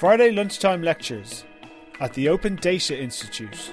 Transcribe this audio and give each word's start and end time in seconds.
Friday 0.00 0.30
lunchtime 0.30 0.80
lectures 0.80 1.44
at 2.00 2.14
the 2.14 2.30
Open 2.30 2.56
Data 2.56 2.98
Institute. 2.98 3.70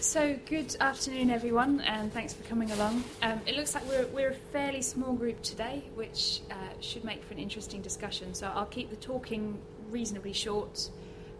So, 0.00 0.36
good 0.46 0.74
afternoon, 0.80 1.30
everyone, 1.30 1.78
and 1.82 2.12
thanks 2.12 2.32
for 2.34 2.42
coming 2.42 2.72
along. 2.72 3.04
Um, 3.22 3.40
it 3.46 3.54
looks 3.54 3.76
like 3.76 3.88
we're, 3.88 4.04
we're 4.08 4.30
a 4.30 4.34
fairly 4.34 4.82
small 4.82 5.12
group 5.12 5.40
today, 5.42 5.84
which 5.94 6.40
uh, 6.50 6.54
should 6.80 7.04
make 7.04 7.22
for 7.22 7.34
an 7.34 7.38
interesting 7.38 7.82
discussion. 7.82 8.34
So, 8.34 8.50
I'll 8.52 8.66
keep 8.66 8.90
the 8.90 8.96
talking 8.96 9.56
reasonably 9.88 10.32
short 10.32 10.90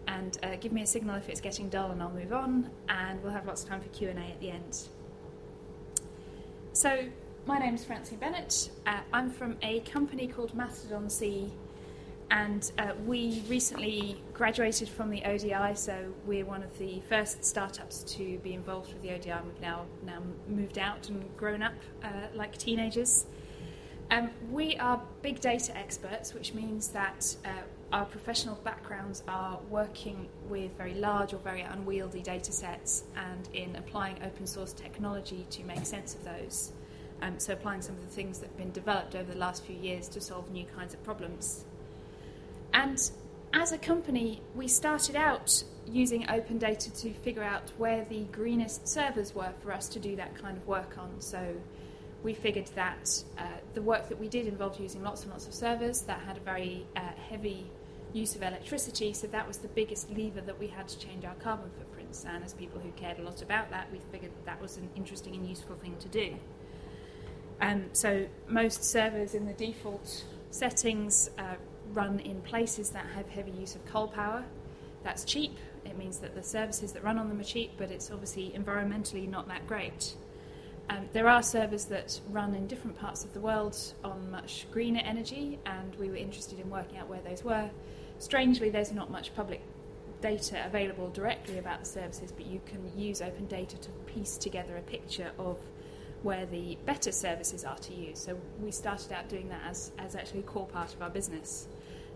and 0.07 0.37
uh, 0.43 0.55
give 0.61 0.71
me 0.71 0.81
a 0.83 0.87
signal 0.87 1.17
if 1.17 1.27
it's 1.27 1.41
getting 1.41 1.67
dull, 1.67 1.91
and 1.91 2.01
I'll 2.01 2.09
move 2.09 2.31
on, 2.31 2.69
and 2.87 3.21
we'll 3.21 3.33
have 3.33 3.45
lots 3.45 3.63
of 3.63 3.69
time 3.69 3.81
for 3.81 3.89
Q&A 3.89 4.13
at 4.13 4.39
the 4.39 4.51
end. 4.51 4.79
So, 6.71 7.09
my 7.45 7.57
name's 7.57 7.83
Francine 7.83 8.19
Bennett. 8.19 8.69
Uh, 8.85 8.99
I'm 9.11 9.29
from 9.29 9.57
a 9.61 9.79
company 9.81 10.27
called 10.27 10.53
Mastodon 10.53 11.09
C, 11.09 11.51
and 12.29 12.71
uh, 12.77 12.91
we 13.05 13.43
recently 13.47 14.21
graduated 14.33 14.87
from 14.87 15.09
the 15.09 15.23
ODI, 15.23 15.75
so 15.75 16.13
we're 16.25 16.45
one 16.45 16.61
of 16.61 16.77
the 16.77 17.01
first 17.09 17.43
startups 17.43 18.03
to 18.15 18.37
be 18.39 18.53
involved 18.53 18.93
with 18.93 19.01
the 19.01 19.11
ODI. 19.11 19.41
We've 19.43 19.61
now 19.61 19.85
now 20.05 20.21
moved 20.47 20.77
out 20.77 21.09
and 21.09 21.35
grown 21.35 21.63
up 21.63 21.73
uh, 22.03 22.09
like 22.35 22.57
teenagers. 22.57 23.25
Um, 24.11 24.29
we 24.51 24.75
are 24.75 25.01
big 25.21 25.39
data 25.39 25.75
experts, 25.75 26.33
which 26.33 26.53
means 26.53 26.89
that 26.89 27.35
uh, 27.45 27.49
our 27.91 28.05
professional 28.05 28.55
backgrounds 28.55 29.23
are 29.27 29.59
working 29.69 30.27
with 30.47 30.77
very 30.77 30.93
large 30.93 31.33
or 31.33 31.37
very 31.37 31.61
unwieldy 31.61 32.21
data 32.21 32.51
sets 32.51 33.05
and 33.15 33.49
in 33.53 33.75
applying 33.77 34.17
open 34.23 34.45
source 34.45 34.73
technology 34.73 35.47
to 35.49 35.63
make 35.63 35.85
sense 35.85 36.13
of 36.13 36.23
those. 36.25 36.73
Um, 37.21 37.39
so, 37.39 37.53
applying 37.53 37.81
some 37.81 37.95
of 37.95 38.01
the 38.01 38.13
things 38.13 38.39
that 38.39 38.47
have 38.47 38.57
been 38.57 38.71
developed 38.71 39.15
over 39.15 39.31
the 39.31 39.37
last 39.37 39.63
few 39.63 39.75
years 39.75 40.07
to 40.09 40.21
solve 40.21 40.49
new 40.51 40.65
kinds 40.75 40.93
of 40.93 41.03
problems. 41.03 41.65
And 42.73 42.99
as 43.53 43.71
a 43.71 43.77
company, 43.77 44.41
we 44.55 44.67
started 44.67 45.15
out 45.15 45.63
using 45.85 46.29
open 46.29 46.57
data 46.57 46.91
to 46.93 47.13
figure 47.13 47.43
out 47.43 47.71
where 47.77 48.05
the 48.05 48.23
greenest 48.25 48.87
servers 48.87 49.35
were 49.35 49.53
for 49.61 49.71
us 49.71 49.89
to 49.89 49.99
do 49.99 50.15
that 50.15 50.35
kind 50.41 50.57
of 50.57 50.65
work 50.67 50.97
on. 50.97 51.19
So, 51.19 51.55
we 52.23 52.33
figured 52.33 52.67
that 52.75 53.23
uh, 53.37 53.43
the 53.73 53.81
work 53.81 54.07
that 54.09 54.19
we 54.19 54.27
did 54.27 54.47
involved 54.47 54.79
using 54.79 55.03
lots 55.03 55.23
and 55.23 55.31
lots 55.31 55.47
of 55.47 55.53
servers 55.53 56.01
that 56.03 56.19
had 56.19 56.37
a 56.37 56.41
very 56.41 56.85
uh, 56.95 57.01
heavy 57.29 57.65
use 58.13 58.35
of 58.35 58.43
electricity, 58.43 59.13
so 59.13 59.27
that 59.27 59.47
was 59.47 59.57
the 59.57 59.67
biggest 59.69 60.09
lever 60.11 60.41
that 60.41 60.59
we 60.59 60.67
had 60.67 60.87
to 60.87 60.99
change 60.99 61.25
our 61.25 61.33
carbon 61.35 61.69
footprints. 61.77 62.25
And 62.25 62.43
as 62.43 62.53
people 62.53 62.79
who 62.79 62.91
cared 62.91 63.19
a 63.19 63.23
lot 63.23 63.41
about 63.41 63.69
that, 63.71 63.87
we 63.91 63.99
figured 64.11 64.31
that 64.45 64.61
was 64.61 64.77
an 64.77 64.89
interesting 64.95 65.35
and 65.35 65.47
useful 65.47 65.75
thing 65.77 65.95
to 65.99 66.07
do. 66.09 66.35
Um, 67.61 67.85
so 67.93 68.25
most 68.47 68.83
servers 68.83 69.35
in 69.35 69.45
the 69.45 69.53
default 69.53 70.25
settings 70.49 71.29
uh, 71.37 71.55
run 71.93 72.19
in 72.19 72.41
places 72.41 72.89
that 72.89 73.05
have 73.15 73.29
heavy 73.29 73.51
use 73.51 73.75
of 73.75 73.85
coal 73.85 74.07
power. 74.07 74.43
That's 75.03 75.23
cheap. 75.23 75.57
It 75.85 75.97
means 75.97 76.17
that 76.19 76.35
the 76.35 76.43
services 76.43 76.91
that 76.93 77.03
run 77.03 77.17
on 77.17 77.29
them 77.29 77.39
are 77.39 77.43
cheap, 77.43 77.71
but 77.77 77.91
it's 77.91 78.11
obviously 78.11 78.53
environmentally 78.55 79.29
not 79.29 79.47
that 79.47 79.67
great. 79.67 80.15
Um, 80.89 81.07
there 81.13 81.27
are 81.27 81.41
servers 81.41 81.85
that 81.85 82.19
run 82.29 82.53
in 82.53 82.67
different 82.67 82.97
parts 82.99 83.23
of 83.23 83.33
the 83.33 83.39
world 83.39 83.77
on 84.03 84.29
much 84.29 84.67
greener 84.71 85.01
energy, 85.03 85.59
and 85.65 85.95
we 85.95 86.09
were 86.09 86.17
interested 86.17 86.59
in 86.59 86.69
working 86.69 86.97
out 86.97 87.07
where 87.07 87.21
those 87.21 87.43
were. 87.43 87.69
Strangely, 88.19 88.69
there's 88.69 88.91
not 88.91 89.09
much 89.09 89.33
public 89.35 89.61
data 90.21 90.63
available 90.65 91.09
directly 91.09 91.57
about 91.57 91.79
the 91.79 91.85
services, 91.85 92.31
but 92.31 92.45
you 92.45 92.61
can 92.65 92.91
use 92.95 93.21
open 93.21 93.45
data 93.47 93.77
to 93.77 93.89
piece 94.05 94.37
together 94.37 94.77
a 94.77 94.81
picture 94.81 95.31
of 95.39 95.57
where 96.23 96.45
the 96.45 96.77
better 96.85 97.11
services 97.11 97.63
are 97.63 97.77
to 97.77 97.93
use. 97.93 98.19
So 98.19 98.37
we 98.61 98.71
started 98.71 99.11
out 99.11 99.27
doing 99.27 99.49
that 99.49 99.61
as, 99.67 99.91
as 99.97 100.15
actually 100.15 100.41
a 100.41 100.43
core 100.43 100.67
part 100.67 100.93
of 100.93 101.01
our 101.01 101.09
business, 101.09 101.67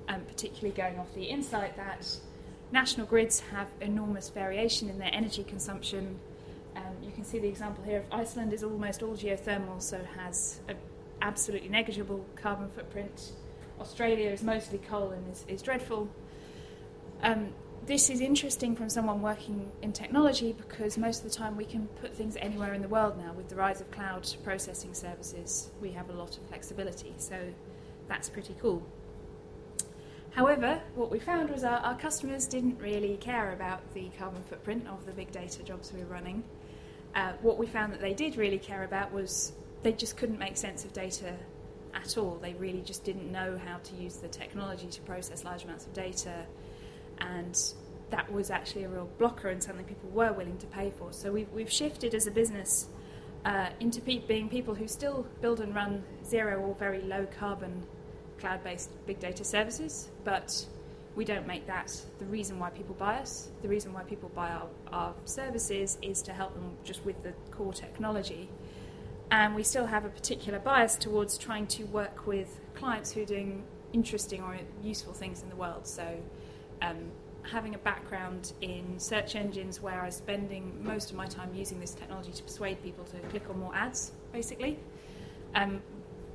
um, 0.08 0.22
particularly 0.22 0.76
going 0.76 1.00
off 1.00 1.14
the 1.16 1.24
insight 1.24 1.76
that 1.78 2.08
national 2.72 3.08
grids 3.08 3.40
have 3.40 3.68
enormous 3.82 4.30
variation 4.30 4.90
in 4.90 5.00
their 5.00 5.14
energy 5.14 5.44
consumption. 5.44 6.20
Um, 6.76 6.84
you 7.02 7.12
can 7.12 7.24
see 7.24 7.40
the 7.40 7.48
example 7.48 7.84
here 7.84 8.00
of 8.00 8.06
Iceland 8.12 8.54
is 8.54 8.64
almost 8.64 9.02
all 9.02 9.16
geothermal, 9.16 9.82
so 9.82 10.00
has 10.18 10.60
an 10.68 10.78
absolutely 11.22 11.70
negligible 11.70 12.26
carbon 12.36 12.70
footprint. 12.70 13.32
Australia 13.80 14.30
is 14.30 14.44
mostly 14.44 14.78
coal 14.78 15.12
and 15.12 15.32
is, 15.32 15.46
is 15.48 15.62
dreadful. 15.62 16.10
Um, 17.24 17.50
this 17.86 18.10
is 18.10 18.20
interesting 18.20 18.76
from 18.76 18.90
someone 18.90 19.22
working 19.22 19.72
in 19.84 19.94
technology 19.94 20.54
because 20.54 20.98
most 20.98 21.24
of 21.24 21.30
the 21.30 21.36
time 21.36 21.56
we 21.56 21.66
can 21.66 21.88
put 22.02 22.16
things 22.16 22.36
anywhere 22.38 22.74
in 22.74 22.82
the 22.82 22.88
world 22.88 23.16
now. 23.18 23.32
With 23.34 23.48
the 23.48 23.56
rise 23.56 23.80
of 23.80 23.92
cloud 23.92 24.28
processing 24.44 24.94
services, 24.94 25.70
we 25.80 25.92
have 25.92 26.10
a 26.10 26.14
lot 26.14 26.36
of 26.36 26.44
flexibility, 26.48 27.14
so 27.18 27.38
that's 28.08 28.28
pretty 28.28 28.56
cool. 28.60 28.82
However, 30.32 30.82
what 30.96 31.12
we 31.12 31.20
found 31.20 31.50
was 31.52 31.64
our, 31.64 31.78
our 31.78 31.96
customers 31.98 32.48
didn't 32.48 32.80
really 32.82 33.18
care 33.18 33.54
about 33.54 33.94
the 33.94 34.10
carbon 34.18 34.42
footprint 34.50 34.88
of 34.88 35.06
the 35.06 35.12
big 35.12 35.32
data 35.32 35.64
jobs 35.64 35.94
we 35.94 36.00
were 36.00 36.12
running. 36.12 36.44
Uh, 37.14 37.34
what 37.42 37.58
we 37.58 37.68
found 37.68 37.94
that 37.94 38.02
they 38.02 38.14
did 38.14 38.36
really 38.36 38.58
care 38.58 38.84
about 38.84 39.14
was 39.14 39.54
they 39.84 39.94
just 39.94 40.18
couldn't 40.18 40.40
make 40.40 40.58
sense 40.58 40.86
of 40.86 40.92
data 40.92 41.34
at 41.94 42.18
all. 42.18 42.38
They 42.42 42.56
really 42.56 42.82
just 42.82 43.06
didn't 43.06 43.32
know 43.32 43.60
how 43.64 43.78
to 43.78 43.96
use 43.96 44.18
the 44.18 44.28
technology 44.28 44.88
to 44.88 45.02
process 45.02 45.46
large 45.46 45.64
amounts 45.64 45.86
of 45.86 45.94
data 45.94 46.46
and 47.20 47.58
that 48.10 48.32
was 48.32 48.52
actually 48.52 48.84
a 48.84 48.90
real 48.90 49.10
blocker 49.18 49.50
and 49.50 49.62
something 49.62 49.86
people 49.86 50.10
were 50.10 50.32
willing 50.32 50.58
to 50.58 50.68
pay 50.68 50.92
for. 50.98 51.12
So 51.12 51.32
we've, 51.32 51.50
we've 51.50 51.72
shifted 51.72 52.14
as 52.14 52.28
a 52.28 52.32
business 52.32 52.88
uh, 53.46 53.70
into 53.80 54.02
pe- 54.02 54.20
being 54.20 54.50
people 54.50 54.76
who 54.76 54.88
still 54.88 55.26
build 55.42 55.60
and 55.60 55.74
run 55.74 56.04
zero 56.24 56.60
or 56.60 56.76
very 56.76 57.02
low 57.02 57.28
carbon 57.40 57.84
cloud 58.40 58.64
based 58.64 58.90
big 59.06 59.20
data 59.20 59.44
services, 59.44 60.10
but 60.24 60.66
we 61.16 61.24
don't 61.24 61.48
make 61.48 61.66
that 61.68 61.96
the 62.20 62.26
reason 62.26 62.60
why 62.60 62.70
people 62.70 62.96
buy 62.96 63.16
us. 63.16 63.50
The 63.62 63.70
reason 63.70 63.94
why 63.94 64.04
people 64.04 64.30
buy 64.36 64.50
our, 64.50 64.68
our 64.92 65.14
services 65.24 65.98
is 66.02 66.22
to 66.24 66.34
help 66.34 66.54
them 66.54 66.72
just 66.84 67.06
with 67.06 67.22
the 67.24 67.34
core 67.52 67.74
technology. 67.74 68.50
And 69.32 69.56
we 69.56 69.64
still 69.64 69.86
have 69.86 70.06
a 70.06 70.10
particular 70.10 70.60
bias 70.60 70.98
towards 70.98 71.38
trying 71.38 71.68
to 71.68 71.84
work 71.86 72.28
with 72.28 72.60
clients 72.76 73.12
who 73.12 73.24
are 73.24 73.26
doing 73.26 73.64
interesting 73.94 74.44
or 74.44 74.58
useful 74.84 75.14
things 75.14 75.42
in 75.42 75.50
the 75.50 75.56
world. 75.56 75.88
So 75.88 76.18
um, 76.86 76.98
having 77.44 77.76
a 77.76 77.78
background 77.80 78.54
in 78.62 79.00
search 79.00 79.36
engines 79.36 79.82
where 79.82 80.02
I 80.02 80.06
was 80.06 80.16
spending 80.16 80.84
most 80.84 81.12
of 81.12 81.18
my 81.18 81.28
time 81.28 81.52
using 81.54 81.80
this 81.80 81.94
technology 81.94 82.32
to 82.32 82.44
persuade 82.44 82.82
people 82.84 83.04
to 83.06 83.18
click 83.30 83.44
on 83.50 83.60
more 83.60 83.76
ads, 83.76 84.12
basically. 84.32 84.80
Um, 85.54 85.82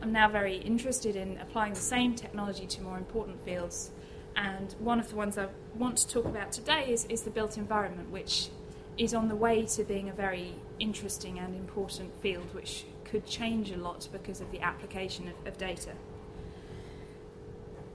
I'm 0.03 0.13
now 0.13 0.29
very 0.29 0.57
interested 0.57 1.17
in 1.17 1.37
applying 1.39 1.75
the 1.75 1.81
same 1.81 2.15
technology 2.15 2.67
to 2.67 2.83
more 2.83 2.97
important 2.97 3.45
fields. 3.45 3.91
And 4.37 4.75
one 4.79 5.01
of 5.01 5.11
the 5.11 5.17
ones 5.17 5.37
I 5.37 5.49
want 5.77 5.99
to 5.99 6.09
talk 6.09 6.25
about 6.25 6.53
today 6.53 6.91
is, 6.91 7.05
is 7.07 7.23
the 7.23 7.31
built 7.31 7.59
environment, 7.59 8.11
which 8.11 8.49
is 8.97 9.13
on 9.15 9.29
the 9.29 9.37
way 9.37 9.67
to 9.67 9.85
being 9.85 10.09
a 10.09 10.13
very 10.13 10.55
interesting 10.79 11.39
and 11.39 11.55
important 11.55 12.13
field, 12.23 12.55
which 12.55 12.85
could 13.05 13.27
change 13.27 13.73
a 13.73 13.77
lot 13.77 14.09
because 14.13 14.41
of 14.41 14.51
the 14.53 14.61
application 14.61 15.29
of, 15.29 15.47
of 15.47 15.59
data. 15.59 15.93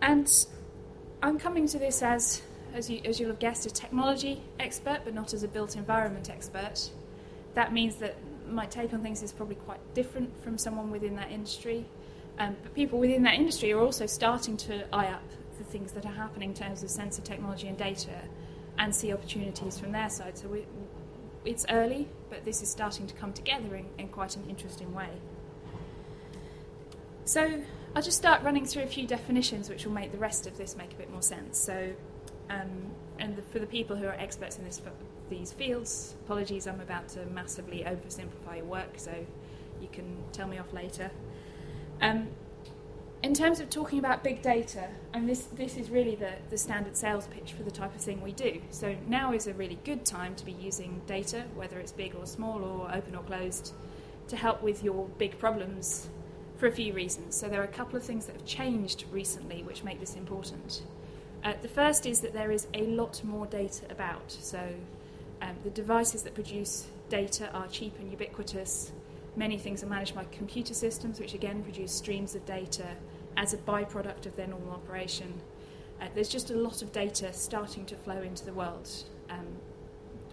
And 0.02 0.46
I'm 1.26 1.40
coming 1.40 1.68
to 1.70 1.80
this 1.80 2.04
as, 2.04 2.44
as, 2.76 2.88
you, 2.88 3.02
as 3.04 3.20
you'll 3.20 3.32
have 3.32 3.40
guessed, 3.40 3.66
a 3.66 3.72
technology 3.72 4.44
expert, 4.60 5.00
but 5.04 5.16
not 5.16 5.34
as 5.34 5.42
a 5.42 5.48
built 5.48 5.76
environment 5.76 6.30
expert. 6.30 6.92
That 7.56 7.74
means 7.74 7.96
that 7.96 8.16
my 8.48 8.68
take 8.68 8.94
on 8.94 9.02
things 9.02 9.24
is 9.24 9.32
probably 9.32 9.56
quite 9.56 9.80
different 9.96 10.30
from 10.44 10.60
someone 10.60 10.92
within 10.92 11.16
that 11.16 11.32
industry. 11.32 11.84
Um, 12.38 12.56
but 12.62 12.76
people 12.76 13.00
within 13.00 13.24
that 13.24 13.34
industry 13.34 13.74
are 13.74 13.80
also 13.80 14.06
starting 14.06 14.56
to 14.58 14.86
eye 14.94 15.08
up 15.08 15.24
the 15.58 15.64
things 15.64 15.94
that 15.94 16.06
are 16.06 16.14
happening 16.14 16.50
in 16.50 16.56
terms 16.56 16.84
of 16.84 16.92
sensor 16.92 17.24
technology 17.24 17.68
and 17.70 17.78
data 17.78 18.22
and 18.78 18.94
see 18.94 19.12
opportunities 19.12 19.80
from 19.80 19.94
their 19.94 20.12
side. 20.12 20.38
So 20.38 20.48
we, 20.48 20.68
it's 21.44 21.66
early, 21.72 22.08
but 22.30 22.46
this 22.46 22.62
is 22.62 22.70
starting 22.70 23.08
to 23.08 23.16
come 23.16 23.34
together 23.34 23.74
in, 23.74 23.88
in 23.98 24.10
quite 24.10 24.36
an 24.36 24.44
interesting 24.48 24.94
way. 24.94 25.10
So 27.24 27.64
I'll 27.96 28.02
just 28.02 28.18
start 28.18 28.44
running 28.44 28.66
through 28.66 28.84
a 28.84 28.88
few 28.88 29.08
definitions 29.08 29.70
which 29.70 29.86
will 29.86 29.94
make 29.94 30.12
the 30.12 30.18
rest 30.18 30.48
of 30.48 30.58
this 30.58 30.76
make 30.76 30.92
a 30.92 30.96
bit 30.96 31.10
more 31.10 31.22
sense. 31.22 31.58
So, 31.58 31.94
um, 32.50 32.92
and 33.20 33.38
the, 33.38 33.42
for 33.42 33.60
the 33.60 33.66
people 33.66 33.96
who 33.96 34.06
are 34.06 34.16
experts 34.16 34.58
in 34.58 34.66
this, 34.66 34.82
these 35.30 35.54
fields, 35.54 36.14
apologies, 36.26 36.68
I'm 36.68 36.82
about 36.82 37.08
to 37.10 37.26
massively 37.28 37.86
oversimplify 37.88 38.58
your 38.58 38.66
work, 38.66 38.96
so 38.98 39.12
you 39.82 39.88
can 39.94 40.18
tell 40.34 40.46
me 40.46 40.58
off 40.58 40.74
later. 40.74 41.10
Um, 42.02 42.28
in 43.24 43.34
terms 43.34 43.62
of 43.62 43.70
talking 43.70 43.98
about 43.98 44.26
big 44.26 44.42
data, 44.42 44.90
and 45.14 45.28
this, 45.30 45.46
this 45.54 45.78
is 45.78 45.90
really 45.90 46.16
the, 46.16 46.34
the 46.50 46.58
standard 46.58 46.98
sales 46.98 47.28
pitch 47.28 47.54
for 47.54 47.64
the 47.64 47.72
type 47.72 47.96
of 47.96 48.02
thing 48.02 48.22
we 48.22 48.34
do. 48.34 48.62
So 48.72 48.94
now 49.08 49.32
is 49.32 49.48
a 49.48 49.54
really 49.54 49.80
good 49.86 50.04
time 50.04 50.36
to 50.36 50.46
be 50.46 50.52
using 50.52 51.02
data, 51.08 51.46
whether 51.56 51.80
it's 51.80 51.94
big 51.94 52.14
or 52.14 52.26
small 52.26 52.62
or 52.62 52.94
open 52.94 53.16
or 53.16 53.24
closed, 53.24 53.74
to 54.28 54.36
help 54.36 54.62
with 54.62 54.84
your 54.84 55.08
big 55.18 55.40
problems 55.40 56.10
for 56.58 56.68
a 56.68 56.72
few 56.72 56.94
reasons. 56.94 57.36
So 57.36 57.48
there 57.50 57.62
are 57.62 57.66
a 57.66 57.68
couple 57.68 57.98
of 57.98 58.04
things 58.04 58.26
that 58.26 58.34
have 58.34 58.46
changed 58.46 59.06
recently 59.12 59.64
which 59.64 59.84
make 59.84 60.00
this 60.00 60.16
important. 60.16 60.84
Uh, 61.44 61.54
the 61.62 61.68
first 61.68 62.06
is 62.06 62.22
that 62.22 62.34
there 62.34 62.52
is 62.52 62.68
a 62.74 62.86
lot 62.88 63.24
more 63.24 63.46
data 63.46 63.86
about. 63.90 64.32
So 64.32 64.60
um, 65.42 65.56
the 65.64 65.70
devices 65.70 66.24
that 66.24 66.34
produce 66.34 66.88
data 67.10 67.52
are 67.54 67.68
cheap 67.68 67.98
and 68.00 68.10
ubiquitous. 68.10 68.92
Many 69.36 69.58
things 69.58 69.84
are 69.84 69.88
managed 69.88 70.16
by 70.16 70.26
computer 70.32 70.74
systems, 70.74 71.20
which 71.20 71.34
again 71.34 71.62
produce 71.62 71.92
streams 71.92 72.36
of 72.36 72.46
data, 72.46 72.88
as 73.38 73.54
a 73.54 73.58
byproduct 73.58 74.26
of 74.26 74.36
their 74.36 74.48
normal 74.48 74.72
operation. 74.72 75.42
Uh, 76.02 76.08
there's 76.16 76.30
just 76.30 76.52
a 76.52 76.56
lot 76.56 76.82
of 76.82 76.92
data 76.92 77.32
starting 77.34 77.86
to 77.86 77.96
flow 77.96 78.22
into 78.22 78.46
the 78.46 78.54
world 78.54 78.90
um, 79.30 79.46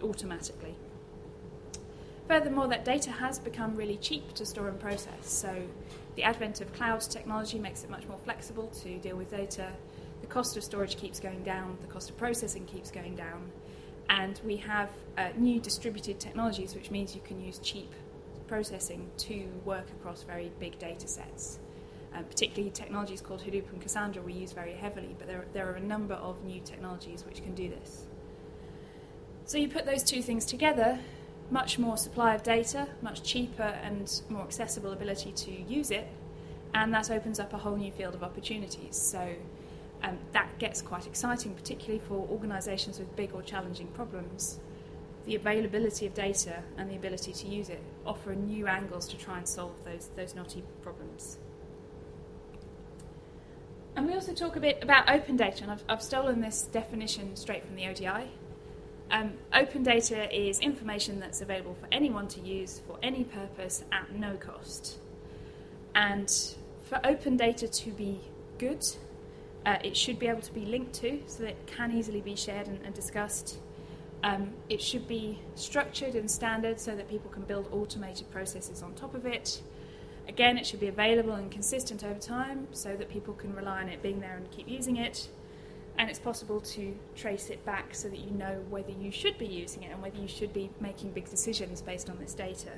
automatically. 0.01 0.75
Furthermore, 2.27 2.67
that 2.67 2.85
data 2.85 3.11
has 3.11 3.39
become 3.39 3.75
really 3.75 3.97
cheap 3.97 4.33
to 4.33 4.45
store 4.45 4.69
and 4.69 4.79
process. 4.79 5.29
So, 5.29 5.53
the 6.15 6.23
advent 6.23 6.61
of 6.61 6.71
cloud 6.73 7.01
technology 7.01 7.57
makes 7.59 7.83
it 7.83 7.89
much 7.89 8.07
more 8.07 8.19
flexible 8.19 8.67
to 8.83 8.97
deal 8.99 9.15
with 9.15 9.31
data. 9.31 9.71
The 10.21 10.27
cost 10.27 10.55
of 10.57 10.63
storage 10.63 10.97
keeps 10.97 11.19
going 11.19 11.43
down, 11.43 11.77
the 11.81 11.87
cost 11.87 12.09
of 12.09 12.17
processing 12.17 12.65
keeps 12.65 12.91
going 12.91 13.15
down, 13.15 13.51
and 14.09 14.39
we 14.45 14.57
have 14.57 14.89
uh, 15.17 15.29
new 15.35 15.59
distributed 15.59 16.19
technologies, 16.19 16.75
which 16.75 16.91
means 16.91 17.15
you 17.15 17.21
can 17.21 17.41
use 17.41 17.59
cheap 17.59 17.91
processing 18.47 19.09
to 19.17 19.47
work 19.65 19.89
across 19.99 20.23
very 20.23 20.51
big 20.59 20.77
data 20.79 21.07
sets. 21.07 21.59
Um, 22.15 22.25
particularly 22.25 22.69
technologies 22.69 23.21
called 23.21 23.41
Hadoop 23.41 23.71
and 23.71 23.81
Cassandra 23.81 24.21
we 24.21 24.33
use 24.33 24.53
very 24.53 24.73
heavily, 24.73 25.15
but 25.17 25.27
there, 25.27 25.45
there 25.51 25.67
are 25.67 25.75
a 25.75 25.81
number 25.81 26.13
of 26.13 26.43
new 26.43 26.61
technologies 26.61 27.25
which 27.25 27.41
can 27.41 27.55
do 27.55 27.69
this. 27.69 28.05
So 29.45 29.57
you 29.57 29.67
put 29.67 29.85
those 29.85 30.03
two 30.03 30.21
things 30.21 30.45
together, 30.45 30.99
much 31.51 31.77
more 31.77 31.97
supply 31.97 32.33
of 32.33 32.43
data, 32.43 32.87
much 33.01 33.23
cheaper 33.23 33.63
and 33.83 34.21
more 34.29 34.43
accessible 34.43 34.91
ability 34.91 35.31
to 35.31 35.51
use 35.51 35.91
it, 35.91 36.07
and 36.73 36.93
that 36.93 37.11
opens 37.11 37.39
up 37.39 37.53
a 37.53 37.57
whole 37.57 37.75
new 37.75 37.91
field 37.91 38.15
of 38.15 38.23
opportunities. 38.23 38.97
So 38.97 39.35
um, 40.03 40.17
that 40.33 40.57
gets 40.59 40.81
quite 40.81 41.07
exciting, 41.07 41.53
particularly 41.53 41.99
for 41.99 42.27
organisations 42.29 42.99
with 42.99 43.15
big 43.15 43.33
or 43.33 43.41
challenging 43.41 43.87
problems. 43.87 44.59
The 45.25 45.35
availability 45.35 46.05
of 46.05 46.13
data 46.13 46.63
and 46.77 46.89
the 46.89 46.95
ability 46.95 47.31
to 47.31 47.47
use 47.47 47.69
it 47.69 47.81
offer 48.05 48.35
new 48.35 48.67
angles 48.67 49.07
to 49.09 49.17
try 49.17 49.37
and 49.37 49.47
solve 49.47 49.73
those, 49.85 50.09
those 50.15 50.35
knotty 50.35 50.63
problems. 50.81 51.37
And 53.95 54.07
we 54.07 54.13
also 54.13 54.33
talk 54.33 54.55
a 54.55 54.59
bit 54.59 54.79
about 54.81 55.09
open 55.09 55.37
data, 55.37 55.63
and 55.63 55.71
I've, 55.71 55.83
I've 55.87 56.01
stolen 56.01 56.41
this 56.41 56.63
definition 56.63 57.35
straight 57.35 57.65
from 57.65 57.75
the 57.75 57.87
ODI. 57.87 58.31
Um, 59.13 59.33
open 59.53 59.83
data 59.83 60.27
is 60.35 60.59
information 60.59 61.19
that's 61.19 61.41
available 61.41 61.75
for 61.75 61.87
anyone 61.91 62.27
to 62.29 62.41
use 62.41 62.81
for 62.87 62.97
any 63.03 63.23
purpose 63.23 63.83
at 63.91 64.11
no 64.15 64.37
cost. 64.37 64.97
And 65.93 66.27
for 66.89 66.99
open 67.03 67.37
data 67.37 67.67
to 67.67 67.91
be 67.91 68.21
good, 68.57 68.83
uh, 69.67 69.77
it 69.83 69.95
should 69.95 70.17
be 70.17 70.27
able 70.27 70.41
to 70.41 70.51
be 70.51 70.65
linked 70.65 70.93
to 70.95 71.21
so 71.27 71.43
that 71.43 71.49
it 71.49 71.67
can 71.67 71.95
easily 71.95 72.21
be 72.21 72.35
shared 72.35 72.67
and, 72.67 72.79
and 72.83 72.95
discussed. 72.95 73.59
Um, 74.23 74.51
it 74.67 74.81
should 74.81 75.07
be 75.07 75.37
structured 75.53 76.15
and 76.15 76.29
standard 76.29 76.79
so 76.79 76.95
that 76.95 77.07
people 77.07 77.29
can 77.29 77.43
build 77.43 77.67
automated 77.71 78.31
processes 78.31 78.81
on 78.81 78.95
top 78.95 79.13
of 79.13 79.27
it. 79.27 79.61
Again, 80.27 80.57
it 80.57 80.65
should 80.65 80.79
be 80.79 80.87
available 80.87 81.33
and 81.33 81.51
consistent 81.51 82.03
over 82.03 82.19
time 82.19 82.67
so 82.71 82.95
that 82.95 83.09
people 83.09 83.35
can 83.35 83.53
rely 83.53 83.81
on 83.81 83.89
it 83.89 84.01
being 84.01 84.21
there 84.21 84.37
and 84.37 84.49
keep 84.49 84.67
using 84.67 84.97
it. 84.97 85.27
And 85.97 86.09
it's 86.09 86.19
possible 86.19 86.59
to 86.59 86.95
trace 87.15 87.49
it 87.49 87.63
back 87.65 87.93
so 87.93 88.09
that 88.09 88.19
you 88.19 88.31
know 88.31 88.63
whether 88.69 88.91
you 88.91 89.11
should 89.11 89.37
be 89.37 89.45
using 89.45 89.83
it 89.83 89.91
and 89.91 90.01
whether 90.01 90.17
you 90.17 90.27
should 90.27 90.51
be 90.51 90.69
making 90.79 91.11
big 91.11 91.29
decisions 91.29 91.81
based 91.81 92.09
on 92.09 92.17
this 92.19 92.33
data. 92.33 92.71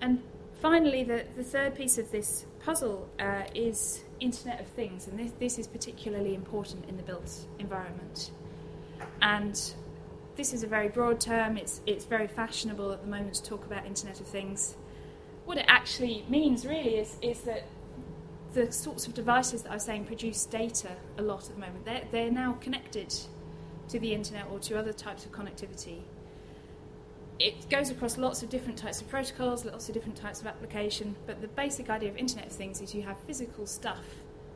And 0.00 0.22
finally, 0.60 1.04
the, 1.04 1.24
the 1.36 1.42
third 1.42 1.74
piece 1.74 1.96
of 1.96 2.10
this 2.10 2.44
puzzle 2.60 3.08
uh, 3.18 3.44
is 3.54 4.04
Internet 4.20 4.60
of 4.60 4.66
Things, 4.68 5.08
and 5.08 5.18
this, 5.18 5.32
this 5.38 5.58
is 5.58 5.66
particularly 5.66 6.34
important 6.34 6.84
in 6.88 6.96
the 6.96 7.02
built 7.02 7.46
environment. 7.58 8.30
And 9.22 9.58
this 10.36 10.52
is 10.52 10.62
a 10.62 10.66
very 10.66 10.88
broad 10.88 11.18
term, 11.18 11.56
it's, 11.56 11.80
it's 11.86 12.04
very 12.04 12.26
fashionable 12.26 12.92
at 12.92 13.00
the 13.00 13.08
moment 13.08 13.34
to 13.34 13.42
talk 13.42 13.64
about 13.64 13.86
Internet 13.86 14.20
of 14.20 14.26
Things. 14.26 14.76
What 15.46 15.56
it 15.58 15.64
actually 15.68 16.24
means, 16.28 16.66
really, 16.66 16.96
is, 16.96 17.16
is 17.22 17.40
that 17.42 17.64
the 18.56 18.72
sorts 18.72 19.06
of 19.06 19.14
devices 19.14 19.62
that 19.62 19.70
I 19.70 19.74
was 19.74 19.84
saying 19.84 20.06
produce 20.06 20.44
data 20.46 20.90
a 21.18 21.22
lot 21.22 21.48
at 21.48 21.54
the 21.54 21.60
moment, 21.60 21.84
they're, 21.84 22.04
they're 22.10 22.30
now 22.30 22.56
connected 22.60 23.14
to 23.88 23.98
the 24.00 24.12
internet 24.12 24.46
or 24.50 24.58
to 24.60 24.78
other 24.78 24.92
types 24.92 25.24
of 25.24 25.32
connectivity 25.32 26.00
it 27.38 27.68
goes 27.68 27.90
across 27.90 28.16
lots 28.16 28.42
of 28.42 28.48
different 28.48 28.78
types 28.78 29.00
of 29.00 29.08
protocols, 29.08 29.64
lots 29.64 29.88
of 29.88 29.94
different 29.94 30.16
types 30.16 30.40
of 30.40 30.46
application, 30.46 31.14
but 31.26 31.40
the 31.40 31.48
basic 31.48 31.90
idea 31.90 32.08
of 32.08 32.16
Internet 32.16 32.46
of 32.46 32.52
Things 32.52 32.80
is 32.80 32.94
you 32.94 33.02
have 33.02 33.18
physical 33.26 33.66
stuff 33.66 34.04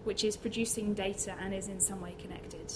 which 0.04 0.24
is 0.24 0.36
producing 0.36 0.94
data 0.94 1.34
and 1.40 1.52
is 1.52 1.68
in 1.68 1.78
some 1.78 2.00
way 2.00 2.14
connected. 2.18 2.72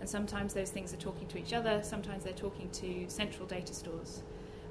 And 0.00 0.08
sometimes 0.08 0.54
those 0.54 0.70
things 0.70 0.94
are 0.94 0.98
talking 0.98 1.28
to 1.28 1.38
each 1.38 1.52
other, 1.52 1.80
sometimes 1.82 2.24
they're 2.24 2.32
talking 2.32 2.70
to 2.70 3.04
central 3.08 3.46
data 3.46 3.74
stores. 3.74 4.22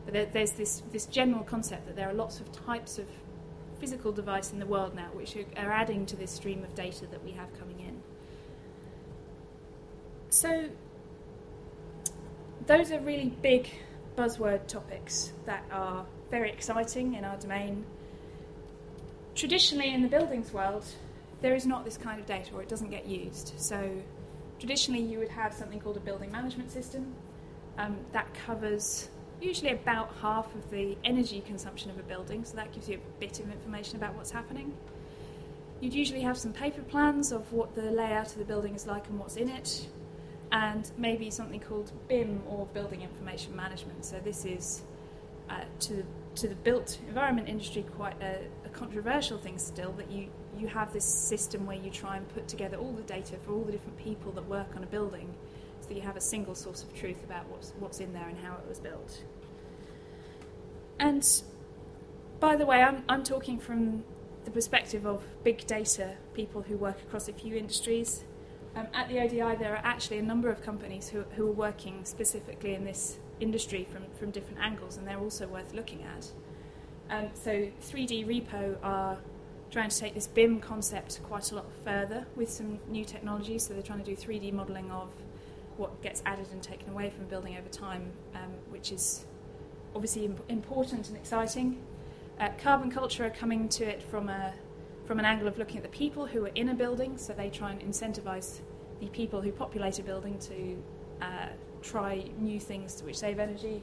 But 0.04 0.14
there, 0.14 0.26
there's 0.26 0.54
this, 0.54 0.82
this 0.92 1.06
general 1.06 1.44
concept 1.44 1.86
that 1.86 1.96
there 1.96 2.10
are 2.10 2.14
lots 2.14 2.40
of 2.40 2.52
types 2.52 2.98
of 2.98 3.06
physical 3.82 4.12
device 4.12 4.54
in 4.54 4.60
the 4.60 4.66
world 4.68 4.96
now 4.96 5.10
which 5.14 5.36
are, 5.36 5.72
adding 5.72 6.06
to 6.06 6.16
this 6.16 6.30
stream 6.30 6.64
of 6.64 6.74
data 6.76 7.08
that 7.08 7.24
we 7.26 7.32
have 7.32 7.52
coming 7.60 7.80
in. 7.80 8.00
So, 10.30 10.70
those 12.68 12.92
are 12.92 13.00
really 13.00 13.36
big 13.42 13.68
buzzword 14.16 14.68
topics 14.68 15.34
that 15.46 15.66
are 15.72 16.06
very 16.30 16.52
exciting 16.52 17.16
in 17.16 17.26
our 17.26 17.38
domain. 17.38 17.84
Traditionally, 19.34 19.92
in 19.92 20.04
the 20.04 20.08
buildings 20.08 20.54
world, 20.54 20.86
there 21.42 21.56
is 21.56 21.66
not 21.66 21.84
this 21.84 21.98
kind 21.98 22.20
of 22.20 22.28
data, 22.28 22.54
or 22.54 22.62
it 22.62 22.70
doesn't 22.70 22.92
get 22.92 23.08
used. 23.08 23.54
So, 23.58 23.92
traditionally, 24.60 25.02
you 25.02 25.18
would 25.18 25.30
have 25.30 25.56
something 25.56 25.80
called 25.80 25.98
a 25.98 26.02
building 26.02 26.32
management 26.32 26.72
system 26.72 27.16
um, 27.80 27.98
that 28.12 28.32
covers 28.46 29.10
usually 29.42 29.72
about 29.72 30.14
half 30.22 30.54
of 30.56 30.70
the 30.72 30.98
energy 31.04 31.42
consumption 31.46 31.90
of 31.90 32.00
a 32.00 32.04
building, 32.04 32.46
so 32.46 32.56
that 32.56 32.72
gives 32.72 32.88
you 32.88 32.98
a 32.98 33.20
bit 33.20 33.40
of 33.40 33.52
information 33.52 33.98
about 33.98 34.16
what's 34.16 34.32
happening. 34.32 34.74
You'd 35.80 35.94
usually 35.94 36.22
have 36.22 36.38
some 36.38 36.54
paper 36.54 36.82
plans 36.82 37.32
of 37.32 37.52
what 37.52 37.74
the 37.74 37.90
layout 37.90 38.28
of 38.28 38.38
the 38.38 38.46
building 38.46 38.76
is 38.76 38.86
like 38.86 39.08
and 39.08 39.20
what's 39.20 39.36
in 39.36 39.50
it 39.50 39.88
and 40.52 40.92
maybe 40.98 41.30
something 41.30 41.60
called 41.60 41.92
BIM 42.08 42.44
or 42.48 42.66
Building 42.68 43.02
Information 43.02 43.56
Management. 43.56 44.04
So 44.06 44.20
this 44.20 44.46
is 44.46 44.82
uh, 45.50 45.62
to 45.82 46.04
to 46.36 46.48
the 46.48 46.56
built 46.56 46.98
environment 47.10 47.50
industry 47.50 47.84
quite 47.98 48.16
a, 48.22 48.38
a, 48.66 48.70
controversial 48.70 49.38
thing 49.38 49.58
still 49.58 49.92
that 49.94 50.10
you 50.10 50.28
you 50.58 50.66
have 50.68 50.94
this 50.94 51.04
system 51.04 51.66
where 51.66 51.76
you 51.76 51.90
try 51.90 52.16
and 52.16 52.28
put 52.30 52.48
together 52.48 52.78
all 52.78 52.94
the 52.94 53.02
data 53.02 53.36
for 53.46 53.52
all 53.54 53.64
the 53.64 53.72
different 53.72 53.98
people 53.98 54.32
that 54.32 54.48
work 54.48 54.68
on 54.76 54.84
a 54.84 54.86
building, 54.86 55.34
that 55.92 56.00
you 56.00 56.06
have 56.08 56.18
a 56.18 56.22
single 56.22 56.56
source 56.56 56.84
of 56.84 56.94
truth 56.94 57.24
about 57.24 57.48
what's 57.50 57.74
what's 57.80 58.00
in 58.00 58.14
there 58.14 58.28
and 58.28 58.38
how 58.38 58.54
it 58.54 58.68
was 58.68 58.80
built. 58.80 59.24
And 61.00 61.28
by 62.40 62.56
the 62.56 62.66
way, 62.66 62.82
I'm 62.82 63.04
I'm 63.10 63.24
talking 63.24 63.60
from 63.60 64.04
the 64.46 64.52
perspective 64.52 65.06
of 65.06 65.24
big 65.44 65.68
data 65.68 66.16
people 66.34 66.64
who 66.64 66.76
work 66.78 67.00
across 67.02 67.28
a 67.28 67.34
few 67.34 67.56
industries 67.56 68.24
um, 68.76 68.88
at 68.94 69.10
the 69.10 69.20
ODI, 69.20 69.58
there 69.58 69.76
are 69.76 69.82
actually 69.84 70.20
a 70.20 70.22
number 70.22 70.50
of 70.50 70.62
companies 70.64 71.10
who, 71.10 71.24
who 71.36 71.48
are 71.48 71.54
working 71.54 72.06
specifically 72.06 72.74
in 72.74 72.86
this 72.86 73.18
industry 73.40 73.88
from, 73.92 74.04
from 74.18 74.32
different 74.32 74.60
angles, 74.60 74.98
and 74.98 75.06
they're 75.06 75.20
also 75.20 75.48
worth 75.48 75.74
looking 75.74 76.04
at. 76.04 76.32
Um, 77.10 77.30
so, 77.34 77.68
3D 77.82 78.26
Repo 78.26 78.78
are 78.82 79.18
trying 79.70 79.90
to 79.90 79.98
take 79.98 80.14
this 80.14 80.28
BIM 80.28 80.62
concept 80.62 81.20
quite 81.24 81.52
a 81.52 81.56
lot 81.56 81.66
further 81.84 82.26
with 82.36 82.50
some 82.50 82.80
new 82.88 83.04
technologies. 83.04 83.68
So, 83.68 83.74
they're 83.74 83.84
trying 83.84 84.04
to 84.04 84.06
do 84.06 84.16
3D 84.16 84.54
modelling 84.54 84.90
of 84.90 85.10
what 85.82 86.00
gets 86.04 86.22
added 86.28 86.48
and 86.52 86.62
taken 86.62 86.88
away 86.90 87.10
from 87.10 87.26
building 87.26 87.58
over 87.58 87.68
time, 87.68 88.12
um, 88.36 88.52
which 88.70 88.92
is 88.92 89.26
obviously 89.96 90.26
imp- 90.26 90.44
important 90.48 91.08
and 91.10 91.18
exciting. 91.18 91.82
Uh, 92.40 92.50
Carbon 92.60 92.92
Culture 92.92 93.26
are 93.26 93.32
coming 93.32 93.68
to 93.70 93.84
it 93.84 94.02
from 94.04 94.30
a 94.30 94.54
from 95.08 95.18
an 95.18 95.26
angle 95.26 95.48
of 95.48 95.58
looking 95.58 95.78
at 95.78 95.84
the 95.84 95.90
people 95.90 96.28
who 96.28 96.46
are 96.46 96.52
in 96.56 96.70
a 96.70 96.74
building, 96.76 97.18
so 97.18 97.34
they 97.34 97.50
try 97.50 97.72
and 97.72 97.82
incentivize 97.82 98.60
the 99.00 99.08
people 99.08 99.42
who 99.42 99.52
populate 99.52 99.98
a 99.98 100.04
building 100.04 100.38
to 100.38 100.78
uh, 101.22 101.48
try 101.82 102.24
new 102.38 102.60
things 102.60 102.94
to 102.96 103.04
which 103.04 103.18
save 103.18 103.40
energy, 103.40 103.82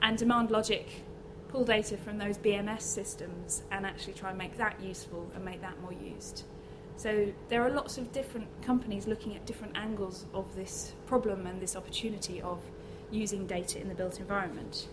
and 0.00 0.16
Demand 0.16 0.50
Logic 0.52 0.86
pull 1.48 1.64
data 1.64 1.96
from 1.96 2.18
those 2.18 2.38
BMS 2.38 2.82
systems 2.82 3.64
and 3.72 3.84
actually 3.84 4.12
try 4.14 4.30
and 4.30 4.38
make 4.38 4.56
that 4.56 4.80
useful 4.80 5.30
and 5.34 5.44
make 5.44 5.60
that 5.60 5.80
more 5.82 5.92
used. 5.92 6.44
So 6.96 7.32
there 7.48 7.62
are 7.62 7.70
lots 7.70 7.98
of 7.98 8.12
different 8.12 8.46
companies 8.62 9.06
looking 9.06 9.34
at 9.34 9.44
different 9.46 9.76
angles 9.76 10.26
of 10.32 10.54
this 10.54 10.94
problem 11.06 11.46
and 11.46 11.60
this 11.60 11.76
opportunity 11.76 12.40
of 12.40 12.60
using 13.10 13.46
data 13.46 13.80
in 13.80 13.88
the 13.88 13.94
built 13.94 14.20
environment. 14.20 14.88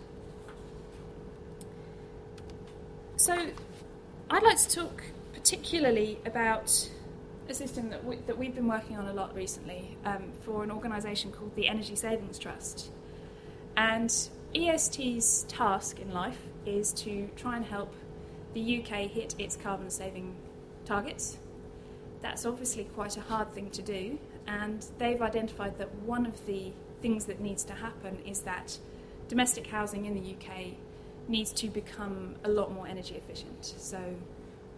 So 3.18 3.52
I'd 4.30 4.44
like 4.44 4.58
to 4.58 4.70
talk 4.70 5.04
particularly 5.34 6.20
about 6.26 6.90
a 7.48 7.54
system 7.54 7.90
that, 7.90 8.04
we, 8.04 8.16
that 8.28 8.38
we've 8.38 8.56
been 8.56 8.68
working 8.68 8.98
on 8.98 9.08
a 9.08 9.14
lot 9.14 9.36
recently 9.36 9.98
um, 10.06 10.32
for 10.44 10.64
an 10.64 10.72
organisation 10.72 11.32
called 11.32 11.56
the 11.56 11.68
Energy 11.68 11.96
Savings 11.96 12.40
Trust. 12.40 12.90
And 13.78 14.12
EST's 14.56 15.44
task 15.48 16.00
in 16.00 16.12
life 16.12 16.40
is 16.66 16.92
to 16.94 17.30
try 17.36 17.56
and 17.56 17.66
help 17.66 17.94
the 18.54 18.82
UK 18.82 19.10
hit 19.10 19.36
its 19.38 19.56
carbon 19.56 19.90
saving 19.90 20.36
targets. 20.86 21.38
That's 22.22 22.46
obviously 22.46 22.86
quite 22.96 23.18
a 23.18 23.22
hard 23.22 23.54
thing 23.54 23.70
to 23.72 23.82
do, 23.82 24.20
and 24.48 24.86
they've 24.98 25.22
identified 25.22 25.78
that 25.80 25.94
one 25.96 26.26
of 26.26 26.46
the 26.46 26.72
things 27.02 27.26
that 27.26 27.40
needs 27.40 27.64
to 27.66 27.74
happen 27.74 28.20
is 28.26 28.42
that 28.42 28.78
domestic 29.28 29.68
housing 29.68 30.06
in 30.06 30.14
the 30.14 30.36
UK 30.36 30.74
needs 31.28 31.52
to 31.54 31.68
become 31.68 32.36
a 32.44 32.50
lot 32.50 32.72
more 32.72 32.88
energy 32.88 33.16
efficient. 33.16 33.74
So 33.78 34.00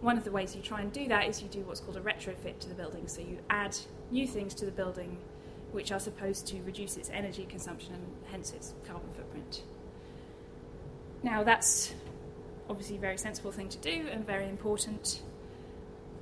one 0.00 0.16
of 0.16 0.24
the 0.24 0.30
ways 0.30 0.54
you 0.54 0.62
try 0.62 0.80
and 0.80 0.92
do 0.92 1.08
that 1.08 1.28
is 1.28 1.42
you 1.42 1.48
do 1.48 1.60
what's 1.60 1.80
called 1.80 1.96
a 1.96 2.00
retrofit 2.00 2.58
to 2.60 2.68
the 2.68 2.74
building. 2.74 3.08
So 3.08 3.20
you 3.20 3.38
add 3.50 3.76
new 4.10 4.26
things 4.26 4.54
to 4.54 4.64
the 4.64 4.70
building 4.70 5.18
which 5.72 5.90
are 5.90 5.98
supposed 5.98 6.46
to 6.46 6.62
reduce 6.62 6.96
its 6.96 7.10
energy 7.10 7.46
consumption 7.48 7.94
and 7.94 8.04
hence 8.30 8.52
its 8.52 8.74
carbon 8.86 9.10
footprint. 9.12 9.62
Now, 11.22 11.42
that's 11.42 11.94
obviously 12.68 12.96
a 12.96 13.00
very 13.00 13.18
sensible 13.18 13.50
thing 13.50 13.68
to 13.70 13.78
do 13.78 14.06
and 14.10 14.24
very 14.26 14.48
important. 14.48 15.22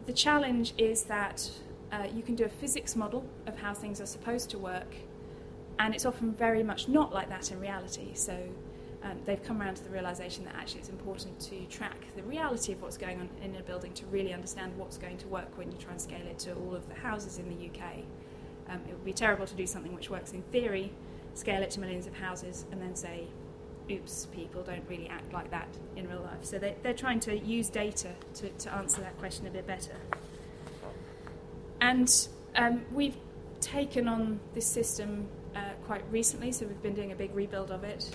The 0.07 0.13
challenge 0.13 0.75
is 0.79 1.05
that 1.05 1.49
uh, 1.93 2.07
you 2.13 2.23
can 2.23 2.35
do 2.35 2.45
a 2.45 2.49
physics 2.49 2.97
model 2.97 3.25
of 3.47 3.57
how 3.57 3.73
things 3.73 4.01
are 4.01 4.07
supposed 4.07 4.51
to 4.51 4.59
work, 4.59 4.97
and 5.79 5.95
it's 5.95 6.05
often 6.05 6.33
very 6.33 6.65
much 6.65 6.89
not 6.89 7.15
like 7.15 7.29
that 7.29 7.53
in 7.53 7.61
reality. 7.61 8.11
So 8.15 8.37
um, 9.05 9.21
they've 9.25 9.43
come 9.43 9.61
around 9.61 9.77
to 9.77 9.85
the 9.85 9.91
realization 9.91 10.45
that 10.45 10.57
actually 10.57 10.81
it's 10.81 10.89
important 10.89 11.39
to 11.41 11.65
track 11.67 11.97
the 12.17 12.23
reality 12.25 12.73
of 12.73 12.83
what's 12.83 12.97
going 12.97 13.21
on 13.21 13.29
in 13.43 13.55
a 13.57 13.63
building 13.63 13.93
to 13.95 14.07
really 14.07 14.33
understand 14.33 14.77
what's 14.77 14.99
going 14.99 15.19
to 15.19 15.29
work 15.29 15.57
when 15.57 15.71
you 15.71 15.79
try 15.79 15.93
and 15.93 16.01
scale 16.01 16.27
it 16.27 16.39
to 16.41 16.55
all 16.55 16.75
of 16.75 16.89
the 16.89 16.95
houses 16.95 17.39
in 17.39 17.49
the 17.49 17.67
UK. 17.67 17.99
Um, 18.69 18.81
it 18.89 18.93
would 18.93 19.05
be 19.05 19.13
terrible 19.13 19.47
to 19.47 19.55
do 19.55 19.67
something 19.67 19.95
which 19.95 20.11
works 20.11 20.33
in 20.33 20.43
theory, 20.51 20.93
scale 21.35 21.63
it 21.63 21.71
to 21.73 21.81
millions 21.81 22.07
of 22.09 22.17
houses, 22.17 22.65
and 22.73 22.81
then 22.81 22.97
say, 22.97 23.27
oops, 23.91 24.27
people 24.33 24.63
don't 24.63 24.85
really 24.89 25.09
act 25.09 25.33
like 25.33 25.51
that 25.51 25.69
in 25.97 26.09
real 26.09 26.21
life. 26.21 26.43
So 26.43 26.59
they, 26.59 26.77
they're 26.83 26.95
trying 26.95 27.21
to 27.21 27.37
use 27.37 27.69
data 27.69 28.11
to, 28.35 28.49
to 28.49 28.75
answer 28.75 29.01
that 29.01 29.19
question 29.19 29.47
a 29.47 29.51
bit 29.51 29.67
better. 29.67 29.97
And 31.81 32.29
um, 32.57 32.83
we've 32.93 33.17
taken 33.61 34.09
on 34.09 34.41
this 34.55 34.67
system 34.67 35.29
uh, 35.55 35.61
quite 35.87 36.03
recently, 36.11 36.53
so 36.53 36.67
we've 36.67 36.83
been 36.83 36.95
doing 36.95 37.13
a 37.13 37.17
big 37.17 37.35
rebuild 37.35 37.71
of 37.71 37.85
it. 37.85 38.11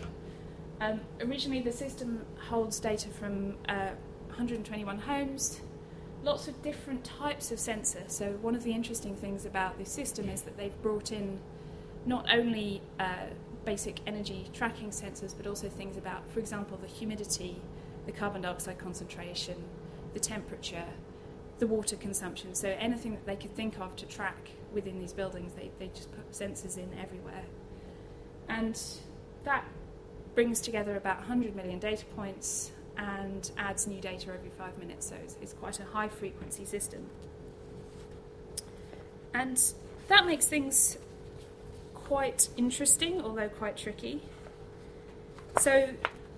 Um, 0.79 1.01
originally, 1.21 1.62
the 1.62 1.71
system 1.71 2.25
holds 2.50 2.79
data 2.79 3.09
from 3.09 3.55
uh, 3.67 3.89
121 4.27 5.00
homes, 5.00 5.62
lots 6.24 6.47
of 6.47 6.62
different 6.62 7.03
types 7.03 7.51
of 7.51 7.59
sensor. 7.59 8.03
So, 8.07 8.31
one 8.41 8.55
of 8.55 8.63
the 8.63 8.71
interesting 8.71 9.15
things 9.15 9.45
about 9.45 9.77
this 9.77 9.89
system 9.89 10.29
is 10.29 10.43
that 10.43 10.55
they've 10.55 10.81
brought 10.81 11.12
in 11.12 11.39
not 12.05 12.27
only 12.31 12.81
uh, 13.00 13.27
basic 13.67 14.00
energy 14.07 14.47
tracking 14.53 14.91
sensors, 14.91 15.36
but 15.36 15.45
also 15.45 15.67
things 15.67 15.97
about, 15.97 16.24
for 16.31 16.39
example, 16.39 16.77
the 16.77 16.88
humidity, 16.88 17.62
the 18.05 18.13
carbon 18.13 18.41
dioxide 18.41 18.77
concentration, 18.77 19.62
the 20.13 20.21
temperature, 20.21 20.86
the 21.59 21.67
water 21.67 21.97
consumption. 21.97 22.55
So 22.55 22.69
anything 22.79 23.12
that 23.12 23.25
they 23.25 23.36
could 23.36 23.53
think 23.57 23.77
of 23.81 23.93
to 23.97 24.05
track 24.05 24.51
within 24.74 25.00
these 25.00 25.12
buildings, 25.12 25.51
they, 25.51 25.69
they 25.79 25.88
just 25.93 26.09
put 26.13 26.31
sensors 26.31 26.77
in 26.77 26.89
everywhere. 26.97 27.43
And 28.47 28.81
that 29.43 29.65
brings 30.33 30.62
together 30.62 30.95
about 30.95 31.17
100 31.17 31.53
million 31.53 31.77
data 31.77 32.05
points 32.15 32.71
and 32.97 33.51
adds 33.57 33.86
new 33.86 34.00
data 34.00 34.31
every 34.33 34.51
five 34.57 34.77
minutes. 34.77 35.09
So 35.09 35.15
it's, 35.21 35.36
it's 35.41 35.51
quite 35.51 35.81
a 35.81 35.83
high 35.83 36.07
frequency 36.07 36.63
system. 36.63 37.05
And 39.33 39.62
that 40.07 40.25
makes 40.25 40.45
things 40.45 40.97
quite 42.07 42.47
interesting, 42.55 43.21
although 43.21 43.49
quite 43.49 43.75
tricky. 43.75 44.21
So 45.59 45.89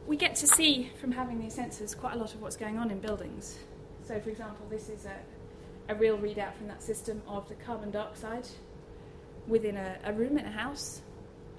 we 0.07 0.17
get 0.17 0.33
to 0.37 0.47
see 0.47 0.89
from 0.99 1.11
having 1.11 1.39
these 1.39 1.55
sensors 1.55 1.95
quite 1.95 2.15
a 2.15 2.17
lot 2.17 2.33
of 2.33 2.41
what's 2.41 2.55
going 2.55 2.79
on 2.79 2.89
in 2.89 2.99
buildings. 2.99 3.59
So, 4.03 4.19
for 4.19 4.31
example, 4.31 4.65
this 4.67 4.89
is 4.89 5.05
a, 5.05 5.93
a 5.93 5.95
real 5.95 6.17
readout 6.17 6.55
from 6.55 6.67
that 6.69 6.81
system 6.81 7.21
of 7.27 7.47
the 7.47 7.53
carbon 7.53 7.91
dioxide 7.91 8.47
within 9.47 9.77
a, 9.77 9.99
a 10.05 10.13
room 10.13 10.39
in 10.39 10.45
a 10.45 10.51
house. 10.51 11.01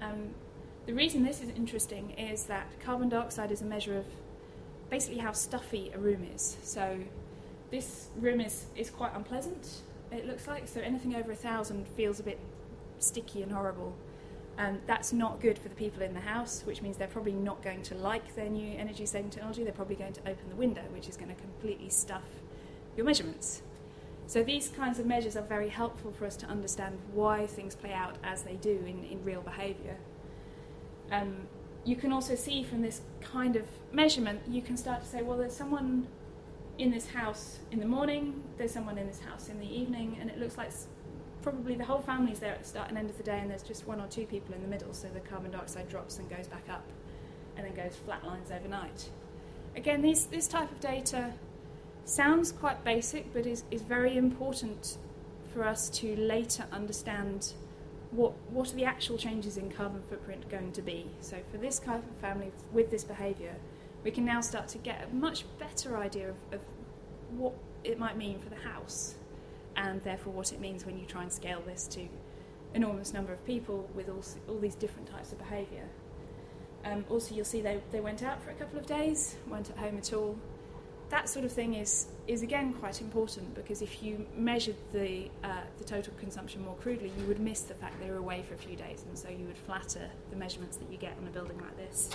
Um, 0.01 0.31
the 0.87 0.93
reason 0.93 1.23
this 1.23 1.41
is 1.41 1.47
interesting 1.49 2.11
is 2.11 2.43
that 2.47 2.67
carbon 2.81 3.07
dioxide 3.07 3.51
is 3.51 3.61
a 3.61 3.65
measure 3.65 3.97
of 3.97 4.05
basically 4.89 5.19
how 5.19 5.31
stuffy 5.31 5.89
a 5.95 5.97
room 5.97 6.27
is. 6.35 6.57
So, 6.63 6.99
this 7.69 8.09
room 8.17 8.41
is, 8.41 8.65
is 8.75 8.89
quite 8.89 9.15
unpleasant, 9.15 9.69
it 10.11 10.27
looks 10.27 10.47
like. 10.49 10.67
So, 10.67 10.81
anything 10.81 11.15
over 11.15 11.31
a 11.31 11.35
thousand 11.35 11.87
feels 11.87 12.19
a 12.19 12.23
bit 12.23 12.39
sticky 13.01 13.41
and 13.43 13.51
horrible. 13.51 13.95
Um, 14.57 14.79
that's 14.85 15.13
not 15.13 15.39
good 15.39 15.57
for 15.57 15.69
the 15.69 15.75
people 15.75 16.01
in 16.01 16.13
the 16.13 16.19
house, 16.19 16.63
which 16.65 16.81
means 16.81 16.97
they're 16.97 17.07
probably 17.07 17.33
not 17.33 17.63
going 17.63 17.81
to 17.83 17.95
like 17.95 18.35
their 18.35 18.49
new 18.49 18.77
energy 18.77 19.05
saving 19.05 19.31
technology. 19.31 19.63
They're 19.63 19.73
probably 19.73 19.95
going 19.95 20.13
to 20.13 20.21
open 20.21 20.49
the 20.49 20.55
window, 20.55 20.83
which 20.91 21.07
is 21.07 21.17
going 21.17 21.33
to 21.33 21.41
completely 21.41 21.89
stuff 21.89 22.23
your 22.95 23.05
measurements. 23.05 23.61
So 24.27 24.43
these 24.43 24.69
kinds 24.69 24.99
of 24.99 25.05
measures 25.05 25.35
are 25.35 25.41
very 25.41 25.69
helpful 25.69 26.11
for 26.11 26.25
us 26.25 26.35
to 26.37 26.45
understand 26.45 26.99
why 27.13 27.47
things 27.47 27.75
play 27.75 27.93
out 27.93 28.17
as 28.23 28.43
they 28.43 28.55
do 28.55 28.83
in, 28.85 29.03
in 29.03 29.23
real 29.23 29.41
behaviour. 29.41 29.97
Um, 31.11 31.47
you 31.83 31.95
can 31.95 32.13
also 32.13 32.35
see 32.35 32.63
from 32.63 32.81
this 32.81 33.01
kind 33.19 33.55
of 33.55 33.65
measurement, 33.91 34.41
you 34.47 34.61
can 34.61 34.77
start 34.77 35.01
to 35.01 35.07
say, 35.07 35.21
well, 35.21 35.37
there's 35.37 35.55
someone 35.55 36.07
in 36.77 36.91
this 36.91 37.07
house 37.07 37.59
in 37.71 37.79
the 37.79 37.85
morning, 37.85 38.43
there's 38.57 38.71
someone 38.71 38.97
in 38.97 39.07
this 39.07 39.19
house 39.19 39.49
in 39.49 39.59
the 39.59 39.67
evening, 39.67 40.17
and 40.19 40.29
it 40.29 40.39
looks 40.39 40.57
like 40.57 40.71
probably 41.41 41.75
the 41.75 41.85
whole 41.85 42.01
family's 42.01 42.39
there 42.39 42.51
at 42.51 42.61
the 42.61 42.67
start 42.67 42.89
and 42.89 42.97
end 42.97 43.09
of 43.09 43.17
the 43.17 43.23
day, 43.23 43.39
and 43.39 43.49
there's 43.49 43.63
just 43.63 43.87
one 43.87 43.99
or 43.99 44.07
two 44.07 44.25
people 44.25 44.53
in 44.53 44.61
the 44.61 44.67
middle, 44.67 44.93
so 44.93 45.07
the 45.09 45.19
carbon 45.19 45.51
dioxide 45.51 45.89
drops 45.89 46.19
and 46.19 46.29
goes 46.29 46.47
back 46.47 46.63
up, 46.69 46.83
and 47.57 47.65
then 47.65 47.73
goes 47.73 47.95
flat 47.95 48.23
lines 48.25 48.51
overnight. 48.51 49.09
Again, 49.75 50.01
these, 50.01 50.25
this 50.25 50.47
type 50.47 50.71
of 50.71 50.79
data 50.79 51.33
sounds 52.05 52.51
quite 52.51 52.83
basic, 52.83 53.33
but 53.33 53.45
is, 53.45 53.63
is 53.71 53.81
very 53.81 54.17
important 54.17 54.97
for 55.53 55.63
us 55.63 55.89
to 55.89 56.15
later 56.15 56.65
understand 56.71 57.53
what, 58.11 58.33
what 58.49 58.71
are 58.71 58.75
the 58.75 58.85
actual 58.85 59.17
changes 59.17 59.57
in 59.57 59.71
carbon 59.71 60.01
footprint 60.09 60.49
going 60.49 60.71
to 60.73 60.81
be. 60.81 61.09
So, 61.21 61.37
for 61.51 61.57
this 61.57 61.79
type 61.79 62.03
of 62.03 62.15
family 62.17 62.51
with 62.73 62.91
this 62.91 63.03
behaviour, 63.03 63.55
we 64.03 64.11
can 64.11 64.25
now 64.25 64.41
start 64.41 64.67
to 64.69 64.77
get 64.77 65.07
a 65.09 65.15
much 65.15 65.45
better 65.59 65.97
idea 65.97 66.29
of, 66.29 66.35
of 66.51 66.61
what 67.31 67.53
it 67.83 67.97
might 67.97 68.17
mean 68.17 68.39
for 68.39 68.49
the 68.49 68.55
house 68.55 69.15
and 69.75 70.01
therefore 70.03 70.33
what 70.33 70.51
it 70.51 70.59
means 70.59 70.85
when 70.85 70.97
you 70.97 71.05
try 71.05 71.23
and 71.23 71.31
scale 71.31 71.61
this 71.65 71.87
to 71.87 72.07
enormous 72.73 73.13
number 73.13 73.33
of 73.33 73.45
people 73.45 73.89
with 73.93 74.09
all, 74.09 74.23
all 74.47 74.59
these 74.59 74.75
different 74.75 75.09
types 75.09 75.31
of 75.31 75.37
behaviour. 75.37 75.87
Um, 76.83 77.05
also, 77.09 77.35
you'll 77.35 77.45
see 77.45 77.61
they, 77.61 77.81
they 77.91 77.99
went 77.99 78.23
out 78.23 78.41
for 78.41 78.49
a 78.49 78.53
couple 78.55 78.79
of 78.79 78.85
days, 78.85 79.35
weren't 79.47 79.69
at 79.69 79.77
home 79.77 79.97
at 79.97 80.13
all. 80.13 80.37
That 81.09 81.27
sort 81.27 81.43
of 81.43 81.51
thing 81.51 81.73
is, 81.73 82.07
is 82.27 82.41
again 82.41 82.73
quite 82.73 83.01
important 83.01 83.53
because 83.53 83.81
if 83.81 84.01
you 84.01 84.25
measured 84.35 84.77
the, 84.93 85.29
uh, 85.43 85.61
the 85.77 85.83
total 85.83 86.13
consumption 86.17 86.63
more 86.63 86.75
crudely, 86.75 87.11
you 87.19 87.25
would 87.25 87.39
miss 87.39 87.61
the 87.61 87.73
fact 87.73 87.99
they 87.99 88.09
were 88.09 88.17
away 88.17 88.43
for 88.47 88.53
a 88.53 88.57
few 88.57 88.77
days, 88.77 89.03
and 89.07 89.17
so 89.17 89.27
you 89.29 89.45
would 89.45 89.57
flatter 89.57 90.09
the 90.29 90.37
measurements 90.37 90.77
that 90.77 90.89
you 90.89 90.97
get 90.97 91.15
on 91.21 91.27
a 91.27 91.31
building 91.31 91.57
like 91.59 91.75
this. 91.77 92.09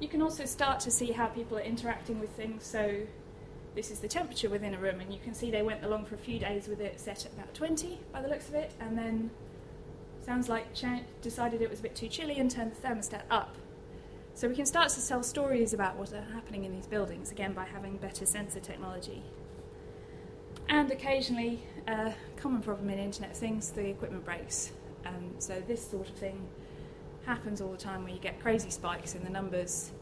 You 0.00 0.08
can 0.08 0.22
also 0.22 0.46
start 0.46 0.80
to 0.80 0.90
see 0.90 1.12
how 1.12 1.26
people 1.26 1.58
are 1.58 1.62
interacting 1.62 2.18
with 2.18 2.30
things. 2.30 2.64
So, 2.64 3.02
this 3.74 3.90
is 3.90 4.00
the 4.00 4.08
temperature 4.08 4.50
within 4.50 4.74
a 4.74 4.78
room, 4.78 5.00
and 5.00 5.12
you 5.12 5.18
can 5.20 5.34
see 5.34 5.50
they 5.50 5.62
went 5.62 5.84
along 5.84 6.04
for 6.04 6.14
a 6.14 6.18
few 6.18 6.38
days 6.38 6.68
with 6.68 6.80
it 6.80 7.00
set 7.00 7.24
at 7.24 7.32
about 7.32 7.54
20 7.54 7.98
by 8.12 8.20
the 8.20 8.28
looks 8.28 8.48
of 8.48 8.54
it, 8.54 8.72
and 8.80 8.96
then 8.96 9.30
sounds 10.24 10.48
like 10.48 10.66
decided 11.22 11.62
it 11.62 11.70
was 11.70 11.80
a 11.80 11.82
bit 11.82 11.94
too 11.94 12.08
chilly 12.08 12.38
and 12.38 12.50
turned 12.50 12.72
the 12.72 12.86
thermostat 12.86 13.22
up. 13.30 13.56
So 14.34 14.48
we 14.48 14.54
can 14.54 14.66
start 14.66 14.90
to 14.90 15.06
tell 15.06 15.22
stories 15.22 15.72
about 15.72 15.96
what 15.96 16.12
are 16.12 16.24
happening 16.32 16.64
in 16.64 16.72
these 16.72 16.86
buildings, 16.86 17.32
again 17.32 17.52
by 17.52 17.64
having 17.64 17.96
better 17.96 18.26
sensor 18.26 18.60
technology. 18.60 19.22
And 20.68 20.90
occasionally, 20.90 21.62
a 21.88 21.92
uh, 21.92 22.12
common 22.36 22.62
problem 22.62 22.88
in 22.90 22.98
Internet 22.98 23.32
of 23.32 23.36
Things, 23.36 23.70
the 23.70 23.88
equipment 23.88 24.24
breaks. 24.24 24.72
Um, 25.04 25.32
so 25.38 25.62
this 25.66 25.86
sort 25.86 26.08
of 26.08 26.14
thing 26.14 26.46
happens 27.26 27.60
all 27.60 27.72
the 27.72 27.76
time 27.76 28.04
where 28.04 28.12
you 28.12 28.20
get 28.20 28.40
crazy 28.40 28.70
spikes 28.70 29.14
in 29.14 29.24
the 29.24 29.30
numbers. 29.30 29.92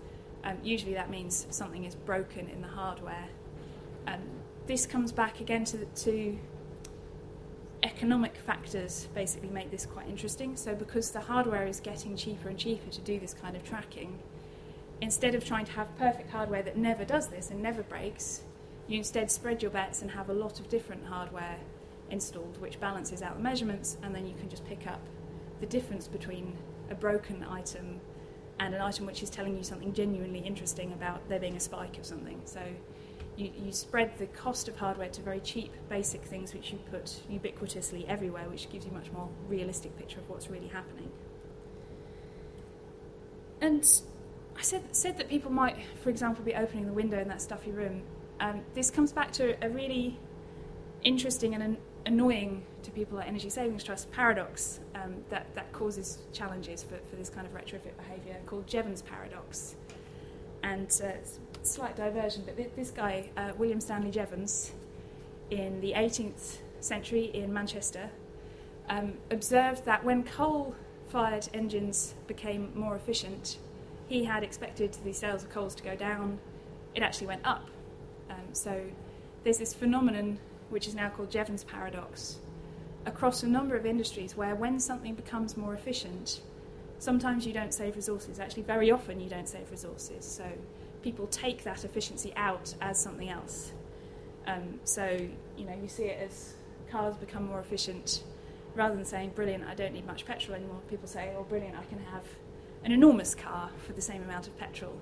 Um, 0.44 0.58
usually 0.62 0.94
that 0.94 1.10
means 1.10 1.46
something 1.50 1.84
is 1.84 1.94
broken 1.94 2.48
in 2.48 2.62
the 2.62 2.68
hardware 2.68 3.28
um, 4.06 4.20
this 4.66 4.86
comes 4.86 5.12
back 5.12 5.40
again 5.40 5.64
to, 5.66 5.84
to 5.84 6.38
economic 7.82 8.36
factors 8.36 9.08
basically 9.14 9.48
make 9.48 9.70
this 9.70 9.86
quite 9.86 10.08
interesting. 10.08 10.56
So, 10.56 10.74
because 10.74 11.10
the 11.10 11.20
hardware 11.20 11.66
is 11.66 11.80
getting 11.80 12.16
cheaper 12.16 12.48
and 12.48 12.58
cheaper 12.58 12.90
to 12.90 13.00
do 13.00 13.18
this 13.18 13.34
kind 13.34 13.56
of 13.56 13.64
tracking, 13.64 14.18
instead 15.00 15.34
of 15.34 15.44
trying 15.44 15.64
to 15.64 15.72
have 15.72 15.96
perfect 15.96 16.30
hardware 16.30 16.62
that 16.62 16.76
never 16.76 17.04
does 17.04 17.28
this 17.28 17.50
and 17.50 17.62
never 17.62 17.82
breaks, 17.82 18.42
you 18.86 18.98
instead 18.98 19.30
spread 19.30 19.62
your 19.62 19.70
bets 19.70 20.02
and 20.02 20.10
have 20.10 20.28
a 20.28 20.32
lot 20.32 20.60
of 20.60 20.68
different 20.68 21.06
hardware 21.06 21.56
installed, 22.10 22.60
which 22.60 22.80
balances 22.80 23.22
out 23.22 23.36
the 23.36 23.42
measurements, 23.42 23.96
and 24.02 24.14
then 24.14 24.26
you 24.26 24.34
can 24.34 24.48
just 24.48 24.64
pick 24.66 24.86
up 24.86 25.00
the 25.60 25.66
difference 25.66 26.08
between 26.08 26.56
a 26.90 26.94
broken 26.94 27.44
item 27.48 28.00
and 28.58 28.74
an 28.74 28.80
item 28.80 29.06
which 29.06 29.22
is 29.22 29.30
telling 29.30 29.56
you 29.56 29.62
something 29.62 29.92
genuinely 29.92 30.40
interesting 30.40 30.92
about 30.92 31.26
there 31.28 31.38
being 31.38 31.56
a 31.56 31.60
spike 31.60 31.98
of 31.98 32.04
something. 32.04 32.40
So 32.44 32.60
you, 33.40 33.50
you 33.64 33.72
spread 33.72 34.16
the 34.18 34.26
cost 34.26 34.68
of 34.68 34.76
hardware 34.76 35.08
to 35.08 35.22
very 35.22 35.40
cheap, 35.40 35.72
basic 35.88 36.22
things 36.22 36.52
which 36.52 36.72
you 36.72 36.78
put 36.90 37.20
ubiquitously 37.30 38.06
everywhere, 38.08 38.48
which 38.48 38.70
gives 38.70 38.84
you 38.84 38.90
a 38.90 38.94
much 38.94 39.10
more 39.12 39.28
realistic 39.48 39.96
picture 39.96 40.20
of 40.20 40.28
what's 40.28 40.50
really 40.50 40.68
happening. 40.68 41.10
And 43.60 43.84
I 44.56 44.62
said, 44.62 44.82
said 44.94 45.18
that 45.18 45.28
people 45.28 45.50
might, 45.50 45.76
for 46.02 46.10
example, 46.10 46.44
be 46.44 46.54
opening 46.54 46.86
the 46.86 46.92
window 46.92 47.18
in 47.18 47.28
that 47.28 47.40
stuffy 47.42 47.70
room. 47.70 48.02
Um, 48.40 48.62
this 48.74 48.90
comes 48.90 49.12
back 49.12 49.32
to 49.32 49.56
a 49.64 49.68
really 49.68 50.18
interesting 51.02 51.54
and 51.54 51.62
an 51.62 51.76
annoying 52.06 52.62
to 52.82 52.90
people 52.90 53.20
at 53.20 53.26
Energy 53.26 53.50
Savings 53.50 53.84
Trust 53.84 54.10
paradox 54.10 54.80
um, 54.94 55.16
that, 55.28 55.54
that 55.54 55.70
causes 55.72 56.18
challenges 56.32 56.82
for, 56.82 56.98
for 57.08 57.16
this 57.16 57.28
kind 57.28 57.46
of 57.46 57.52
retrofit 57.52 57.96
behaviour 57.96 58.36
called 58.46 58.66
Jevons 58.66 59.02
paradox. 59.02 59.76
And 60.62 60.90
uh, 61.04 61.12
slight 61.62 61.96
diversion, 61.96 62.42
but 62.44 62.56
this 62.76 62.90
guy, 62.90 63.30
uh, 63.36 63.52
William 63.58 63.80
Stanley 63.80 64.10
Jevons, 64.10 64.72
in 65.50 65.80
the 65.80 65.92
18th 65.92 66.58
century 66.80 67.30
in 67.34 67.52
Manchester, 67.52 68.10
um, 68.88 69.14
observed 69.30 69.84
that 69.84 70.04
when 70.04 70.22
coal 70.22 70.74
fired 71.08 71.48
engines 71.52 72.14
became 72.26 72.72
more 72.74 72.96
efficient, 72.96 73.58
he 74.08 74.24
had 74.24 74.42
expected 74.42 74.96
the 75.04 75.12
sales 75.12 75.42
of 75.42 75.50
coals 75.50 75.74
to 75.76 75.82
go 75.82 75.94
down. 75.94 76.38
It 76.94 77.02
actually 77.02 77.28
went 77.28 77.46
up. 77.46 77.68
Um, 78.28 78.36
so 78.52 78.80
there's 79.44 79.58
this 79.58 79.74
phenomenon 79.74 80.38
which 80.70 80.86
is 80.86 80.94
now 80.94 81.08
called 81.08 81.30
Jevons 81.30 81.64
paradox 81.64 82.38
across 83.06 83.42
a 83.42 83.48
number 83.48 83.76
of 83.76 83.86
industries 83.86 84.36
where 84.36 84.54
when 84.54 84.78
something 84.78 85.14
becomes 85.14 85.56
more 85.56 85.74
efficient, 85.74 86.40
sometimes 86.98 87.46
you 87.46 87.52
don't 87.52 87.72
save 87.72 87.96
resources. 87.96 88.38
Actually, 88.38 88.62
very 88.64 88.90
often 88.90 89.20
you 89.20 89.28
don't 89.28 89.48
save 89.48 89.70
resources. 89.70 90.24
So 90.24 90.44
people 91.02 91.26
take 91.26 91.64
that 91.64 91.84
efficiency 91.84 92.32
out 92.36 92.74
as 92.80 92.98
something 92.98 93.28
else. 93.28 93.72
Um, 94.46 94.80
so, 94.84 95.28
you 95.56 95.64
know, 95.64 95.74
you 95.80 95.88
see 95.88 96.04
it 96.04 96.20
as 96.22 96.54
cars 96.90 97.16
become 97.16 97.46
more 97.46 97.60
efficient. 97.60 98.24
Rather 98.74 98.94
than 98.94 99.04
saying, 99.04 99.32
brilliant, 99.34 99.64
I 99.64 99.74
don't 99.74 99.92
need 99.92 100.06
much 100.06 100.24
petrol 100.24 100.56
anymore, 100.56 100.80
people 100.88 101.08
say, 101.08 101.32
oh, 101.36 101.42
brilliant, 101.42 101.76
I 101.76 101.84
can 101.84 101.98
have 102.12 102.24
an 102.84 102.92
enormous 102.92 103.34
car 103.34 103.70
for 103.86 103.92
the 103.92 104.00
same 104.00 104.22
amount 104.22 104.46
of 104.46 104.56
petrol. 104.56 105.00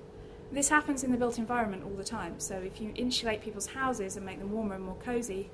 This 0.51 0.69
happens 0.69 1.03
in 1.03 1.11
the 1.11 1.17
built 1.17 1.37
environment 1.37 1.83
all 1.83 1.95
the 1.95 2.03
time. 2.03 2.39
So 2.39 2.55
if 2.55 2.81
you 2.81 2.91
insulate 2.95 3.41
people's 3.41 3.67
houses 3.67 4.17
and 4.17 4.25
make 4.25 4.39
them 4.39 4.51
warmer 4.51 4.75
and 4.75 4.83
more 4.83 4.97
cosy, 5.05 5.49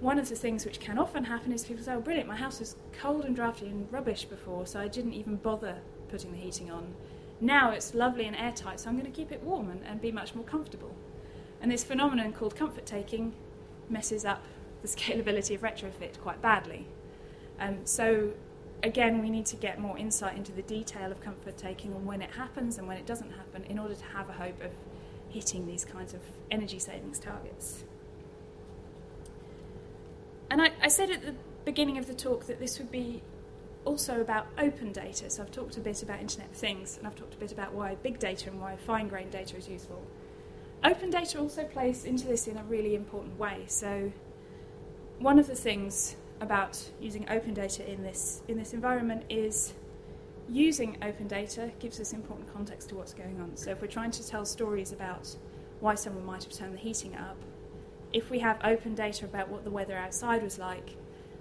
one 0.00 0.18
of 0.18 0.28
the 0.28 0.34
things 0.34 0.64
which 0.64 0.80
can 0.80 0.98
often 0.98 1.24
happen 1.24 1.52
is 1.52 1.64
people 1.64 1.82
say, 1.82 1.94
oh, 1.94 2.00
brilliant, 2.00 2.28
my 2.28 2.36
house 2.36 2.60
was 2.60 2.76
cold 2.92 3.24
and 3.24 3.34
drafty 3.34 3.66
and 3.66 3.90
rubbish 3.92 4.24
before, 4.24 4.66
so 4.66 4.80
I 4.80 4.88
didn't 4.88 5.14
even 5.14 5.36
bother 5.36 5.78
putting 6.08 6.32
the 6.32 6.38
heating 6.38 6.70
on. 6.70 6.94
Now 7.40 7.70
it's 7.70 7.94
lovely 7.94 8.26
and 8.26 8.36
airtight, 8.36 8.80
so 8.80 8.88
I'm 8.88 8.98
going 8.98 9.10
to 9.10 9.16
keep 9.16 9.32
it 9.32 9.42
warm 9.42 9.70
and, 9.70 9.80
and 9.86 10.00
be 10.00 10.12
much 10.12 10.34
more 10.34 10.44
comfortable. 10.44 10.94
And 11.60 11.70
this 11.70 11.84
phenomenon 11.84 12.32
called 12.32 12.54
comfort 12.54 12.86
taking 12.86 13.32
messes 13.88 14.24
up 14.24 14.42
the 14.82 14.88
scalability 14.96 15.54
of 15.54 15.62
retrofit 15.62 16.20
quite 16.20 16.42
badly. 16.42 16.86
Um, 17.58 17.78
so, 17.84 18.32
again, 18.82 19.20
we 19.20 19.30
need 19.30 19.46
to 19.46 19.56
get 19.56 19.78
more 19.78 19.96
insight 19.96 20.36
into 20.36 20.52
the 20.52 20.62
detail 20.62 21.10
of 21.10 21.20
comfort 21.20 21.56
taking 21.56 21.92
and 21.92 22.06
when 22.06 22.22
it 22.22 22.30
happens 22.30 22.78
and 22.78 22.86
when 22.86 22.96
it 22.96 23.06
doesn't 23.06 23.32
happen 23.32 23.64
in 23.64 23.78
order 23.78 23.94
to 23.94 24.04
have 24.04 24.28
a 24.28 24.32
hope 24.32 24.62
of 24.62 24.72
hitting 25.28 25.66
these 25.66 25.84
kinds 25.84 26.12
of 26.12 26.20
energy 26.50 26.78
savings 26.78 27.18
targets. 27.18 27.84
And 30.50 30.60
I, 30.60 30.70
I 30.82 30.88
said 30.88 31.10
at 31.10 31.22
the 31.22 31.34
beginning 31.64 31.96
of 31.96 32.06
the 32.06 32.14
talk 32.14 32.46
that 32.46 32.58
this 32.58 32.78
would 32.78 32.90
be 32.90 33.22
also 33.84 34.20
about 34.20 34.46
open 34.58 34.92
data. 34.92 35.30
So 35.30 35.42
I've 35.42 35.50
talked 35.50 35.76
a 35.76 35.80
bit 35.80 36.02
about 36.02 36.20
Internet 36.20 36.50
of 36.50 36.56
Things, 36.56 36.98
and 36.98 37.06
I've 37.06 37.14
talked 37.16 37.34
a 37.34 37.38
bit 37.38 37.52
about 37.52 37.72
why 37.72 37.96
big 38.02 38.18
data 38.18 38.50
and 38.50 38.60
why 38.60 38.76
fine 38.76 39.08
grained 39.08 39.30
data 39.30 39.56
is 39.56 39.68
useful. 39.68 40.02
Open 40.82 41.10
data 41.10 41.38
also 41.38 41.64
plays 41.64 42.04
into 42.04 42.26
this 42.26 42.46
in 42.46 42.56
a 42.56 42.64
really 42.64 42.94
important 42.94 43.38
way. 43.38 43.64
So 43.66 44.12
one 45.18 45.38
of 45.38 45.46
the 45.46 45.54
things 45.54 46.16
about 46.40 46.82
using 47.00 47.28
open 47.28 47.52
data 47.52 47.86
in 47.90 48.02
this 48.02 48.42
in 48.48 48.56
this 48.56 48.72
environment 48.72 49.24
is 49.28 49.74
using 50.48 50.96
open 51.02 51.28
data 51.28 51.70
gives 51.78 52.00
us 52.00 52.12
important 52.12 52.52
context 52.52 52.88
to 52.88 52.94
what's 52.94 53.12
going 53.12 53.40
on. 53.40 53.56
So 53.56 53.70
if 53.70 53.80
we're 53.80 53.88
trying 53.88 54.10
to 54.12 54.26
tell 54.26 54.44
stories 54.44 54.92
about 54.92 55.36
why 55.80 55.94
someone 55.94 56.24
might 56.24 56.42
have 56.44 56.52
turned 56.52 56.74
the 56.74 56.78
heating 56.78 57.14
up, 57.14 57.36
if 58.12 58.30
we 58.30 58.40
have 58.40 58.58
open 58.64 58.94
data 58.94 59.26
about 59.26 59.48
what 59.48 59.64
the 59.64 59.70
weather 59.70 59.96
outside 59.96 60.42
was 60.42 60.58
like, 60.58 60.96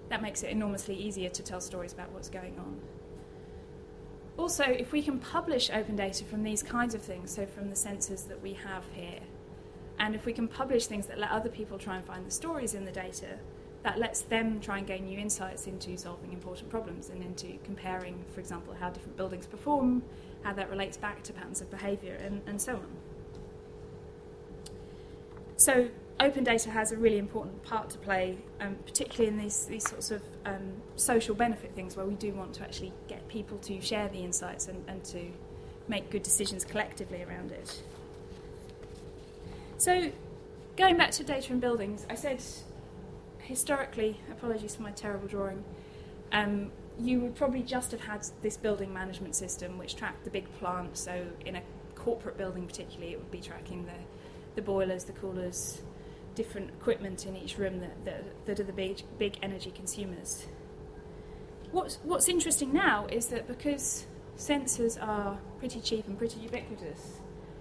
that 0.09 0.21
makes 0.21 0.43
it 0.43 0.49
enormously 0.49 0.95
easier 0.95 1.29
to 1.29 1.43
tell 1.43 1.61
stories 1.61 1.93
about 1.93 2.11
what's 2.11 2.29
going 2.29 2.57
on. 2.59 2.79
Also, 4.37 4.63
if 4.63 4.91
we 4.91 5.01
can 5.01 5.19
publish 5.19 5.69
open 5.69 5.95
data 5.95 6.23
from 6.23 6.43
these 6.43 6.63
kinds 6.63 6.95
of 6.95 7.01
things, 7.01 7.31
so 7.31 7.45
from 7.45 7.69
the 7.69 7.75
sensors 7.75 8.27
that 8.27 8.41
we 8.41 8.53
have 8.53 8.83
here, 8.93 9.19
and 9.99 10.15
if 10.15 10.25
we 10.25 10.33
can 10.33 10.47
publish 10.47 10.87
things 10.87 11.07
that 11.07 11.19
let 11.19 11.29
other 11.29 11.49
people 11.49 11.77
try 11.77 11.97
and 11.97 12.05
find 12.05 12.25
the 12.25 12.31
stories 12.31 12.73
in 12.73 12.85
the 12.85 12.91
data, 12.91 13.38
that 13.84 13.97
lets 13.97 14.21
them 14.21 14.60
try 14.60 14.77
and 14.77 14.88
gain 14.88 15.05
new 15.05 15.19
insights 15.19 15.67
into 15.67 15.97
solving 15.97 16.34
important 16.34 16.69
problems 16.69 17.10
and 17.10 17.21
into 17.23 17.57
comparing, 17.63 18.23
for 18.34 18.39
example, 18.39 18.73
how 18.79 18.89
different 18.89 19.15
buildings 19.15 19.45
perform, 19.45 20.03
how 20.43 20.53
that 20.53 20.69
relates 20.69 20.97
back 20.97 21.21
to 21.23 21.34
patterns 21.34 21.62
of 21.62 21.69
behaviour, 21.69 22.15
and, 22.15 22.41
and 22.47 22.62
so 22.62 22.73
on. 22.73 22.88
So, 25.57 25.89
open 26.19 26.43
data 26.43 26.69
has 26.69 26.91
a 26.91 26.97
really 26.97 27.17
important 27.17 27.63
part 27.63 27.89
to 27.91 27.97
play, 27.97 28.38
um, 28.60 28.75
particularly 28.86 29.29
in 29.29 29.38
these, 29.38 29.65
these 29.65 29.88
sorts 29.88 30.12
of 30.12 30.21
um, 30.45 30.73
social 30.95 31.34
benefit 31.34 31.73
things 31.75 31.95
where 31.95 32.05
we 32.05 32.15
do 32.15 32.34
want 32.34 32.53
to 32.53 32.63
actually 32.63 32.91
get 33.08 33.25
people 33.29 33.58
to 33.60 33.79
share 33.79 34.10
the 34.10 34.19
insights 34.19 34.67
and, 34.67 34.84
and 34.88 35.03
to 35.05 35.32
make 35.88 36.10
good 36.10 36.23
decisions 36.23 36.65
collectively 36.65 37.23
around 37.23 37.51
it. 37.51 37.82
So, 39.77 40.12
going 40.75 40.97
back 40.97 41.12
to 41.12 41.23
data 41.23 41.53
and 41.53 41.62
buildings, 41.62 42.05
I 42.10 42.15
said 42.15 42.41
historically, 43.39 44.19
apologies 44.29 44.75
for 44.75 44.84
my 44.84 44.91
terrible 44.91 45.27
drawing, 45.27 45.63
um, 46.34 46.71
you 46.99 47.21
would 47.21 47.36
probably 47.36 47.63
just 47.63 47.91
have 47.91 48.01
had 48.01 48.25
this 48.41 48.58
building 48.58 48.93
management 48.93 49.36
system 49.36 49.77
which 49.77 49.95
tracked 49.95 50.25
the 50.25 50.29
big 50.29 50.51
plant. 50.60 50.97
So, 50.97 51.27
in 51.45 51.55
a 51.55 51.62
corporate 51.95 52.38
building, 52.38 52.67
particularly, 52.67 53.13
it 53.13 53.19
would 53.19 53.32
be 53.32 53.39
tracking 53.39 53.86
the, 53.86 53.93
the 54.55 54.62
boilers, 54.62 55.05
the 55.05 55.13
coolers, 55.13 55.82
different 56.39 56.69
equipment 56.69 57.25
in 57.25 57.36
each 57.36 57.58
room 57.58 57.82
that, 57.82 58.06
that, 58.06 58.23
that 58.45 58.62
are 58.62 58.63
the 58.63 58.71
big, 58.71 59.02
big 59.17 59.38
energy 59.43 59.71
consumers. 59.71 60.47
What's, 61.73 61.99
what's 62.04 62.30
interesting 62.30 62.71
now 62.71 63.08
is 63.12 63.25
that 63.28 63.45
because 63.45 64.08
sensors 64.38 64.97
are 65.06 65.38
pretty 65.60 65.82
cheap 65.82 66.08
and 66.08 66.17
pretty 66.17 66.39
ubiquitous, 66.39 67.19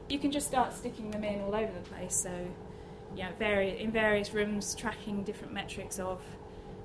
you 0.09 0.21
can 0.21 0.31
just 0.31 0.47
start 0.47 0.73
sticking 0.73 1.11
them 1.11 1.25
in 1.25 1.41
all 1.41 1.57
over 1.57 1.73
the 1.73 1.91
place. 1.91 2.15
So, 2.15 2.31
yeah, 3.17 3.31
vari- 3.37 3.81
in 3.81 3.91
various 3.91 4.33
rooms, 4.33 4.77
tracking 4.77 5.25
different 5.25 5.53
metrics 5.53 5.99
of 5.99 6.23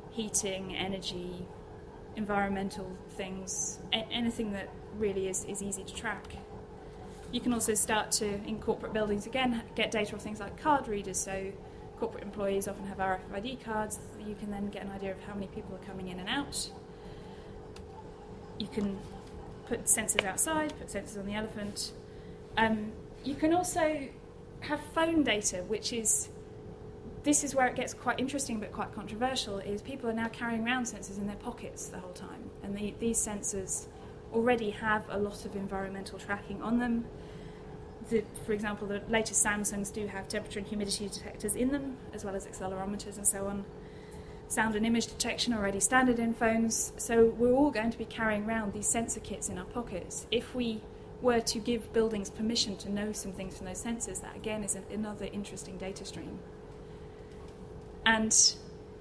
heating, 0.09 0.75
energy, 0.75 1.45
environmental 2.15 2.89
things, 3.11 3.77
a- 3.93 4.07
anything 4.11 4.51
that 4.53 4.69
really 4.97 5.27
is, 5.27 5.45
is 5.45 5.61
easy 5.61 5.83
to 5.83 5.93
track. 5.93 6.25
You 7.31 7.39
can 7.39 7.53
also 7.53 7.75
start 7.75 8.11
to, 8.13 8.25
in 8.47 8.59
corporate 8.59 8.93
buildings 8.93 9.27
again, 9.27 9.61
get 9.75 9.91
data 9.91 10.15
of 10.15 10.23
things 10.23 10.39
like 10.39 10.57
card 10.59 10.87
readers. 10.87 11.19
So, 11.19 11.51
corporate 11.99 12.23
employees 12.23 12.67
often 12.67 12.85
have 12.87 12.97
RFID 12.97 13.63
cards. 13.63 13.99
You 14.27 14.35
can 14.35 14.51
then 14.51 14.69
get 14.69 14.83
an 14.83 14.91
idea 14.91 15.11
of 15.11 15.21
how 15.21 15.33
many 15.33 15.47
people 15.47 15.75
are 15.75 15.85
coming 15.85 16.09
in 16.09 16.19
and 16.19 16.29
out. 16.29 16.69
You 18.59 18.67
can 18.67 18.97
put 19.67 19.85
sensors 19.85 20.25
outside, 20.25 20.73
put 20.77 20.87
sensors 20.87 21.17
on 21.17 21.25
the 21.25 21.33
elephant. 21.33 21.93
Um, 22.57 22.91
you 23.23 23.35
can 23.35 23.53
also 23.53 24.07
have 24.61 24.79
phone 24.93 25.23
data, 25.23 25.63
which 25.67 25.93
is 25.93 26.29
this 27.23 27.43
is 27.45 27.55
where 27.55 27.67
it 27.67 27.75
gets 27.75 27.93
quite 27.93 28.19
interesting 28.19 28.59
but 28.59 28.71
quite 28.71 28.93
controversial. 28.93 29.59
Is 29.59 29.81
people 29.81 30.09
are 30.09 30.13
now 30.13 30.27
carrying 30.29 30.65
around 30.65 30.83
sensors 30.83 31.17
in 31.17 31.27
their 31.27 31.37
pockets 31.37 31.87
the 31.87 31.99
whole 31.99 32.13
time, 32.13 32.49
and 32.63 32.77
the, 32.77 32.93
these 32.99 33.17
sensors 33.17 33.87
already 34.33 34.71
have 34.71 35.05
a 35.09 35.17
lot 35.17 35.45
of 35.45 35.55
environmental 35.55 36.19
tracking 36.19 36.61
on 36.61 36.79
them 36.79 37.05
the, 38.09 38.23
for 38.45 38.53
example, 38.53 38.87
the 38.87 39.01
latest 39.09 39.45
Samsungs 39.45 39.91
do 39.91 40.07
have 40.07 40.27
temperature 40.27 40.59
and 40.59 40.67
humidity 40.67 41.07
detectors 41.07 41.55
in 41.55 41.69
them, 41.69 41.97
as 42.13 42.23
well 42.25 42.35
as 42.35 42.45
accelerometers 42.45 43.17
and 43.17 43.27
so 43.27 43.47
on. 43.47 43.65
Sound 44.47 44.75
and 44.75 44.85
image 44.85 45.07
detection 45.07 45.53
already 45.53 45.79
standard 45.79 46.19
in 46.19 46.33
phones, 46.33 46.93
so 46.97 47.33
we're 47.37 47.53
all 47.53 47.71
going 47.71 47.91
to 47.91 47.97
be 47.97 48.05
carrying 48.05 48.45
around 48.45 48.73
these 48.73 48.87
sensor 48.87 49.19
kits 49.19 49.49
in 49.49 49.57
our 49.57 49.65
pockets. 49.65 50.27
If 50.31 50.53
we 50.53 50.81
were 51.21 51.39
to 51.39 51.59
give 51.59 51.91
buildings 51.93 52.29
permission 52.29 52.75
to 52.77 52.91
know 52.91 53.13
some 53.13 53.31
things 53.31 53.57
from 53.57 53.67
those 53.67 53.83
sensors, 53.83 54.21
that 54.21 54.35
again 54.35 54.63
is 54.63 54.77
another 54.91 55.29
interesting 55.31 55.77
data 55.77 56.05
stream. 56.05 56.39
And 58.05 58.35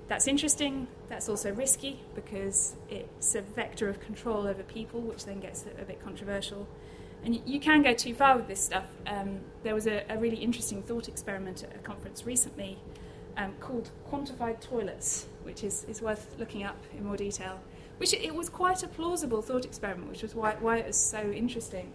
that's 0.08 0.28
interesting, 0.28 0.86
that's 1.08 1.28
also 1.28 1.52
risky 1.52 2.00
because 2.14 2.76
it's 2.88 3.34
a 3.34 3.42
vector 3.42 3.88
of 3.88 4.00
control 4.00 4.46
over 4.46 4.62
people, 4.62 5.00
which 5.00 5.24
then 5.24 5.40
gets 5.40 5.64
a 5.78 5.84
bit 5.84 6.02
controversial. 6.02 6.68
And 7.24 7.40
you, 7.46 7.60
can 7.60 7.82
go 7.82 7.94
too 7.94 8.14
far 8.14 8.36
with 8.36 8.48
this 8.48 8.60
stuff. 8.60 8.86
Um, 9.06 9.40
there 9.62 9.74
was 9.74 9.86
a, 9.86 10.04
a, 10.08 10.18
really 10.18 10.38
interesting 10.38 10.82
thought 10.82 11.08
experiment 11.08 11.62
at 11.62 11.74
a 11.76 11.78
conference 11.78 12.26
recently 12.26 12.78
um, 13.36 13.54
called 13.60 13.90
Quantified 14.10 14.60
Toilets, 14.60 15.26
which 15.44 15.62
is, 15.62 15.84
is 15.84 16.02
worth 16.02 16.34
looking 16.38 16.64
up 16.64 16.82
in 16.96 17.04
more 17.04 17.16
detail. 17.16 17.60
Which 17.98 18.12
it, 18.12 18.34
was 18.34 18.48
quite 18.48 18.82
a 18.82 18.88
plausible 18.88 19.40
thought 19.40 19.64
experiment, 19.64 20.10
which 20.10 20.22
was 20.22 20.34
why, 20.34 20.56
why 20.58 20.78
it 20.78 20.86
was 20.86 20.96
so 20.96 21.30
interesting. 21.30 21.92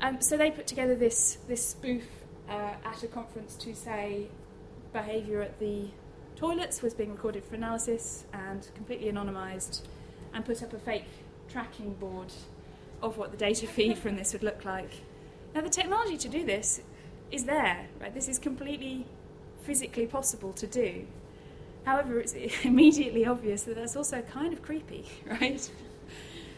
Um, 0.00 0.20
so 0.20 0.36
they 0.36 0.50
put 0.50 0.66
together 0.66 0.96
this, 0.96 1.38
this 1.46 1.64
spoof 1.64 2.04
uh, 2.48 2.72
at 2.84 3.02
a 3.04 3.06
conference 3.06 3.54
to 3.56 3.74
say 3.74 4.28
behaviour 4.92 5.42
at 5.42 5.60
the 5.60 5.90
toilets 6.34 6.82
was 6.82 6.94
being 6.94 7.12
recorded 7.12 7.44
for 7.44 7.54
analysis 7.54 8.24
and 8.32 8.68
completely 8.74 9.10
anonymised, 9.10 9.82
and 10.32 10.44
put 10.44 10.62
up 10.62 10.72
a 10.72 10.78
fake 10.78 11.04
tracking 11.48 11.94
board 11.94 12.32
of 13.02 13.16
what 13.16 13.30
the 13.30 13.36
data 13.36 13.66
feed 13.66 13.98
from 13.98 14.16
this 14.16 14.32
would 14.32 14.42
look 14.42 14.64
like. 14.64 14.90
Now, 15.54 15.60
the 15.62 15.68
technology 15.68 16.16
to 16.18 16.28
do 16.28 16.44
this 16.44 16.80
is 17.30 17.44
there, 17.44 17.86
right? 18.00 18.12
This 18.12 18.28
is 18.28 18.38
completely 18.38 19.06
physically 19.62 20.06
possible 20.06 20.52
to 20.54 20.66
do. 20.66 21.06
However, 21.84 22.20
it's 22.20 22.34
immediately 22.64 23.26
obvious 23.26 23.62
that 23.62 23.76
that's 23.76 23.96
also 23.96 24.22
kind 24.22 24.52
of 24.52 24.62
creepy, 24.62 25.06
right? 25.26 25.70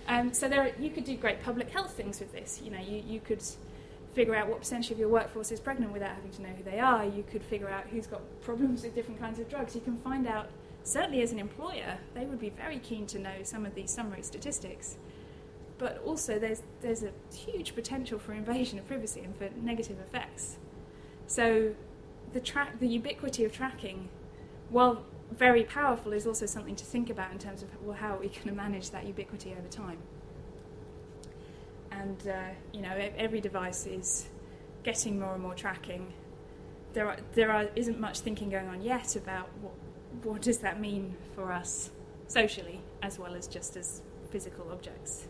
Um, 0.08 0.32
so 0.32 0.48
there, 0.48 0.74
you 0.78 0.90
could 0.90 1.04
do 1.04 1.16
great 1.16 1.42
public 1.42 1.70
health 1.70 1.92
things 1.92 2.20
with 2.20 2.32
this. 2.32 2.60
You 2.64 2.70
know, 2.70 2.80
you, 2.80 3.02
you 3.06 3.20
could 3.20 3.42
figure 4.14 4.34
out 4.34 4.48
what 4.48 4.58
percentage 4.58 4.90
of 4.90 4.98
your 4.98 5.08
workforce 5.08 5.52
is 5.52 5.60
pregnant 5.60 5.92
without 5.92 6.10
having 6.10 6.30
to 6.32 6.42
know 6.42 6.48
who 6.48 6.64
they 6.64 6.80
are. 6.80 7.04
You 7.04 7.24
could 7.30 7.44
figure 7.44 7.68
out 7.68 7.86
who's 7.86 8.06
got 8.06 8.20
problems 8.42 8.82
with 8.82 8.94
different 8.94 9.20
kinds 9.20 9.38
of 9.38 9.48
drugs. 9.48 9.74
You 9.74 9.80
can 9.80 9.98
find 9.98 10.26
out, 10.26 10.48
certainly 10.82 11.22
as 11.22 11.30
an 11.32 11.38
employer, 11.38 11.98
they 12.14 12.24
would 12.24 12.40
be 12.40 12.50
very 12.50 12.78
keen 12.78 13.06
to 13.06 13.18
know 13.18 13.42
some 13.44 13.64
of 13.64 13.74
these 13.74 13.90
summary 13.90 14.22
statistics. 14.22 14.96
But 15.80 16.00
also, 16.04 16.38
there's, 16.38 16.62
there's 16.82 17.02
a 17.02 17.10
huge 17.34 17.74
potential 17.74 18.18
for 18.18 18.32
invasion 18.32 18.78
of 18.78 18.86
privacy 18.86 19.22
and 19.22 19.34
for 19.36 19.48
negative 19.60 19.98
effects. 19.98 20.58
So, 21.26 21.74
the, 22.32 22.40
tra- 22.40 22.74
the 22.78 22.86
ubiquity 22.86 23.44
of 23.44 23.52
tracking, 23.52 24.08
while 24.68 25.02
very 25.36 25.64
powerful, 25.64 26.12
is 26.12 26.26
also 26.26 26.46
something 26.46 26.76
to 26.76 26.84
think 26.84 27.10
about 27.10 27.32
in 27.32 27.38
terms 27.38 27.62
of 27.62 27.70
well, 27.82 27.96
how 27.96 28.16
we 28.16 28.28
can 28.28 28.54
manage 28.54 28.90
that 28.90 29.06
ubiquity 29.06 29.56
over 29.58 29.68
time 29.68 29.98
and 32.00 32.28
uh, 32.28 32.50
you 32.72 32.82
know 32.82 32.92
every 33.16 33.40
device 33.40 33.86
is 33.86 34.26
getting 34.82 35.18
more 35.18 35.34
and 35.34 35.42
more 35.42 35.54
tracking. 35.54 36.12
There 36.92 37.06
are, 37.06 37.16
there 37.34 37.52
are, 37.52 37.68
isn't 37.76 38.00
much 38.00 38.20
thinking 38.20 38.50
going 38.50 38.68
on 38.68 38.82
yet 38.82 39.16
about 39.16 39.48
what 39.60 39.74
what 40.22 40.42
does 40.42 40.58
that 40.58 40.80
mean 40.80 41.16
for 41.34 41.52
us 41.52 41.90
socially 42.26 42.80
as 43.02 43.18
well 43.18 43.34
as 43.34 43.46
just 43.46 43.76
as 43.76 44.02
physical 44.30 44.70
objects. 44.72 45.28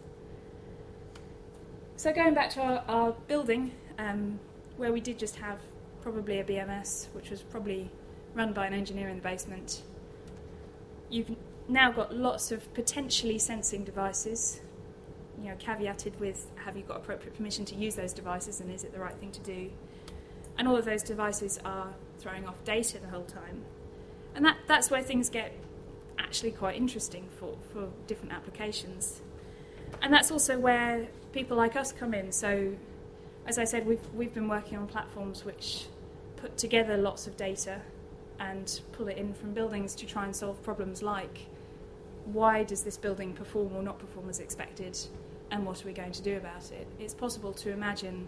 So 2.00 2.14
going 2.14 2.32
back 2.32 2.48
to 2.52 2.62
our, 2.62 2.82
our 2.88 3.12
building, 3.28 3.72
um, 3.98 4.40
where 4.78 4.90
we 4.90 5.02
did 5.02 5.18
just 5.18 5.36
have 5.36 5.58
probably 6.00 6.38
a 6.38 6.44
BMS, 6.44 7.08
which 7.12 7.28
was 7.28 7.42
probably 7.42 7.90
run 8.32 8.54
by 8.54 8.66
an 8.66 8.72
engineer 8.72 9.10
in 9.10 9.16
the 9.16 9.22
basement. 9.22 9.82
You've 11.10 11.36
now 11.68 11.92
got 11.92 12.16
lots 12.16 12.52
of 12.52 12.72
potentially 12.72 13.38
sensing 13.38 13.84
devices 13.84 14.62
you 15.42 15.50
know, 15.50 15.56
caveated 15.56 16.18
with 16.18 16.46
have 16.64 16.74
you 16.74 16.84
got 16.84 16.96
appropriate 16.96 17.36
permission 17.36 17.66
to 17.66 17.74
use 17.74 17.96
those 17.96 18.14
devices 18.14 18.62
and 18.62 18.72
is 18.72 18.82
it 18.82 18.94
the 18.94 18.98
right 18.98 19.16
thing 19.16 19.32
to 19.32 19.40
do? 19.40 19.70
And 20.56 20.66
all 20.66 20.76
of 20.76 20.86
those 20.86 21.02
devices 21.02 21.60
are 21.66 21.92
throwing 22.18 22.46
off 22.48 22.64
data 22.64 22.98
the 22.98 23.08
whole 23.08 23.24
time. 23.24 23.62
And 24.34 24.42
that, 24.46 24.56
that's 24.66 24.90
where 24.90 25.02
things 25.02 25.28
get 25.28 25.52
actually 26.18 26.52
quite 26.52 26.78
interesting 26.78 27.28
for, 27.38 27.58
for 27.74 27.90
different 28.06 28.32
applications. 28.32 29.20
And 30.00 30.14
that's 30.14 30.30
also 30.30 30.58
where 30.58 31.06
people 31.32 31.56
like 31.56 31.76
us 31.76 31.92
come 31.92 32.14
in. 32.14 32.32
So, 32.32 32.72
as 33.46 33.58
I 33.58 33.64
said, 33.64 33.86
we've, 33.86 34.04
we've 34.14 34.34
been 34.34 34.48
working 34.48 34.78
on 34.78 34.86
platforms 34.86 35.44
which 35.44 35.86
put 36.36 36.56
together 36.56 36.96
lots 36.96 37.26
of 37.26 37.36
data 37.36 37.80
and 38.38 38.80
pull 38.92 39.08
it 39.08 39.18
in 39.18 39.34
from 39.34 39.52
buildings 39.52 39.94
to 39.96 40.06
try 40.06 40.24
and 40.24 40.34
solve 40.34 40.62
problems 40.62 41.02
like 41.02 41.46
why 42.26 42.62
does 42.62 42.82
this 42.82 42.96
building 42.96 43.32
perform 43.32 43.74
or 43.74 43.82
not 43.82 43.98
perform 43.98 44.28
as 44.28 44.40
expected? 44.40 44.96
and 45.50 45.66
what 45.66 45.82
are 45.82 45.86
we 45.86 45.92
going 45.92 46.12
to 46.12 46.22
do 46.22 46.36
about 46.36 46.70
it? 46.72 46.86
It's 46.98 47.14
possible 47.14 47.52
to 47.54 47.72
imagine 47.72 48.26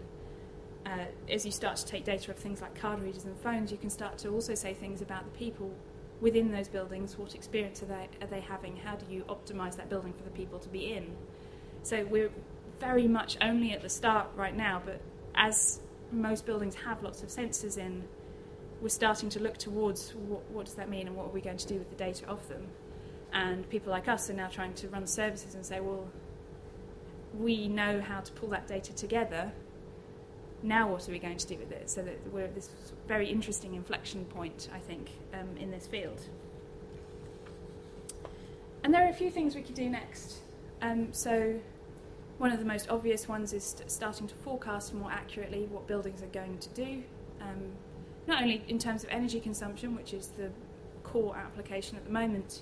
uh, 0.85 1.05
as 1.29 1.45
you 1.45 1.51
start 1.51 1.77
to 1.77 1.85
take 1.85 2.03
data 2.03 2.31
of 2.31 2.37
things 2.37 2.61
like 2.61 2.75
card 2.75 3.01
readers 3.01 3.25
and 3.25 3.37
phones, 3.39 3.71
you 3.71 3.77
can 3.77 3.89
start 3.89 4.17
to 4.19 4.29
also 4.29 4.53
say 4.53 4.73
things 4.73 5.01
about 5.01 5.23
the 5.23 5.37
people 5.37 5.71
within 6.19 6.51
those 6.51 6.67
buildings. 6.67 7.17
What 7.17 7.35
experience 7.35 7.81
are 7.81 7.85
they, 7.85 8.09
are 8.21 8.27
they 8.27 8.41
having? 8.41 8.75
How 8.75 8.95
do 8.95 9.05
you 9.13 9.23
optimize 9.23 9.77
that 9.77 9.89
building 9.89 10.13
for 10.13 10.23
the 10.23 10.31
people 10.31 10.59
to 10.59 10.69
be 10.69 10.93
in? 10.93 11.15
So 11.83 12.05
we're 12.05 12.31
very 12.83 13.07
much 13.07 13.37
only 13.41 13.71
at 13.71 13.81
the 13.81 13.89
start 13.89 14.27
right 14.35 14.55
now, 14.55 14.81
but 14.85 14.99
as 15.35 15.79
most 16.11 16.45
buildings 16.45 16.75
have 16.75 17.01
lots 17.01 17.23
of 17.23 17.29
sensors 17.29 17.77
in, 17.77 18.03
we're 18.81 18.89
starting 18.89 19.29
to 19.29 19.39
look 19.39 19.57
towards 19.57 20.13
what, 20.15 20.43
what 20.51 20.65
does 20.65 20.75
that 20.75 20.89
mean 20.89 21.07
and 21.07 21.15
what 21.15 21.27
are 21.27 21.31
we 21.31 21.39
going 21.39 21.57
to 21.57 21.67
do 21.67 21.75
with 21.75 21.89
the 21.89 21.95
data 21.95 22.27
of 22.27 22.45
them. 22.49 22.67
And 23.31 23.67
people 23.69 23.91
like 23.91 24.07
us 24.09 24.29
are 24.29 24.33
now 24.33 24.49
trying 24.49 24.73
to 24.75 24.89
run 24.89 25.07
services 25.07 25.55
and 25.55 25.65
say, 25.65 25.79
well, 25.79 26.07
we 27.39 27.69
know 27.69 28.01
how 28.01 28.19
to 28.19 28.31
pull 28.33 28.49
that 28.49 28.67
data 28.67 28.93
together. 28.93 29.51
Now, 30.61 30.91
what 30.91 31.07
are 31.07 31.11
we 31.11 31.19
going 31.19 31.37
to 31.37 31.47
do 31.47 31.57
with 31.57 31.71
it? 31.71 31.89
So 31.89 32.01
that 32.03 32.19
we're 32.33 32.45
at 32.45 32.53
this 32.53 32.69
very 33.07 33.29
interesting 33.29 33.75
inflection 33.75 34.25
point, 34.25 34.69
I 34.73 34.79
think, 34.79 35.09
um, 35.33 35.57
in 35.57 35.71
this 35.71 35.87
field. 35.87 36.21
And 38.83 38.93
there 38.93 39.05
are 39.05 39.09
a 39.09 39.13
few 39.13 39.31
things 39.31 39.55
we 39.55 39.61
could 39.61 39.75
do 39.75 39.89
next. 39.89 40.39
Um, 40.81 41.13
so, 41.13 41.59
one 42.43 42.51
of 42.51 42.59
the 42.59 42.65
most 42.65 42.89
obvious 42.89 43.29
ones 43.29 43.53
is 43.53 43.63
st- 43.63 43.89
starting 43.89 44.27
to 44.27 44.35
forecast 44.35 44.93
more 44.93 45.09
accurately 45.09 45.65
what 45.71 45.87
buildings 45.87 46.21
are 46.21 46.33
going 46.33 46.57
to 46.57 46.67
do, 46.71 47.01
um, 47.39 47.71
not 48.27 48.41
only 48.41 48.61
in 48.67 48.77
terms 48.77 49.01
of 49.01 49.09
energy 49.11 49.39
consumption, 49.39 49.95
which 49.95 50.13
is 50.13 50.27
the 50.35 50.51
core 51.03 51.37
application 51.37 51.95
at 51.95 52.03
the 52.03 52.11
moment, 52.11 52.61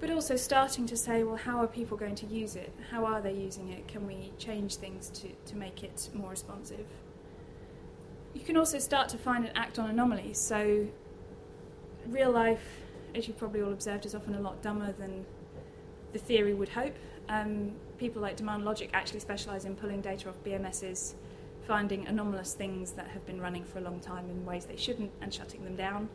but 0.00 0.10
also 0.10 0.34
starting 0.34 0.84
to 0.84 0.96
say, 0.96 1.22
well, 1.22 1.36
how 1.36 1.60
are 1.60 1.68
people 1.68 1.96
going 1.96 2.16
to 2.16 2.26
use 2.26 2.56
it? 2.56 2.72
How 2.90 3.04
are 3.04 3.20
they 3.20 3.32
using 3.32 3.68
it? 3.68 3.86
Can 3.86 4.04
we 4.04 4.32
change 4.36 4.74
things 4.74 5.10
to, 5.10 5.28
to 5.46 5.56
make 5.56 5.84
it 5.84 6.10
more 6.12 6.30
responsive? 6.30 6.86
You 8.34 8.40
can 8.40 8.56
also 8.56 8.80
start 8.80 9.08
to 9.10 9.16
find 9.16 9.44
and 9.46 9.56
act 9.56 9.78
on 9.78 9.88
anomalies. 9.88 10.40
So, 10.40 10.88
real 12.08 12.32
life, 12.32 12.64
as 13.14 13.28
you've 13.28 13.38
probably 13.38 13.62
all 13.62 13.72
observed, 13.72 14.06
is 14.06 14.16
often 14.16 14.34
a 14.34 14.40
lot 14.40 14.60
dumber 14.60 14.90
than 14.90 15.24
the 16.12 16.18
theory 16.18 16.52
would 16.52 16.70
hope. 16.70 16.96
Um, 17.28 17.76
people 17.98 18.22
like 18.22 18.36
Demand 18.36 18.64
Logic 18.64 18.88
actually 18.92 19.20
specialise 19.20 19.64
in 19.64 19.76
pulling 19.76 20.00
data 20.00 20.28
off 20.28 20.42
BMSs, 20.44 21.14
finding 21.62 22.06
anomalous 22.06 22.54
things 22.54 22.92
that 22.92 23.08
have 23.08 23.26
been 23.26 23.40
running 23.40 23.64
for 23.64 23.78
a 23.78 23.82
long 23.82 24.00
time 24.00 24.30
in 24.30 24.44
ways 24.46 24.64
they 24.64 24.76
shouldn't, 24.76 25.10
and 25.20 25.32
shutting 25.34 25.64
them 25.64 25.76
down 25.76 26.08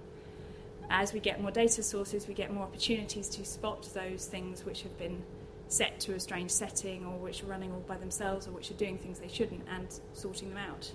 as 0.90 1.14
we 1.14 1.20
get 1.20 1.42
more 1.42 1.52
data 1.52 1.82
sources, 1.84 2.28
we 2.28 2.34
get 2.34 2.54
more 2.54 2.64
opportunities 2.64 3.28
to 3.30 3.46
spot 3.46 3.90
those 3.94 4.26
things 4.26 4.66
which 4.66 4.84
have 4.84 4.98
been 4.98 5.24
set 5.68 6.00
to 6.02 6.14
a 6.14 6.20
strange 6.20 6.52
setting 6.52 7.06
or 7.06 7.18
which 7.18 7.44
are 7.44 7.48
running 7.48 7.72
all 7.72 7.80
by 7.88 7.98
themselves 7.98 8.48
or 8.48 8.52
which 8.52 8.70
are 8.70 8.76
doing 8.76 8.98
things 8.98 9.20
they 9.20 9.28
shouldn't 9.28 9.64
and 9.70 9.88
sorting 10.14 10.50
them 10.50 10.58
out. 10.58 10.92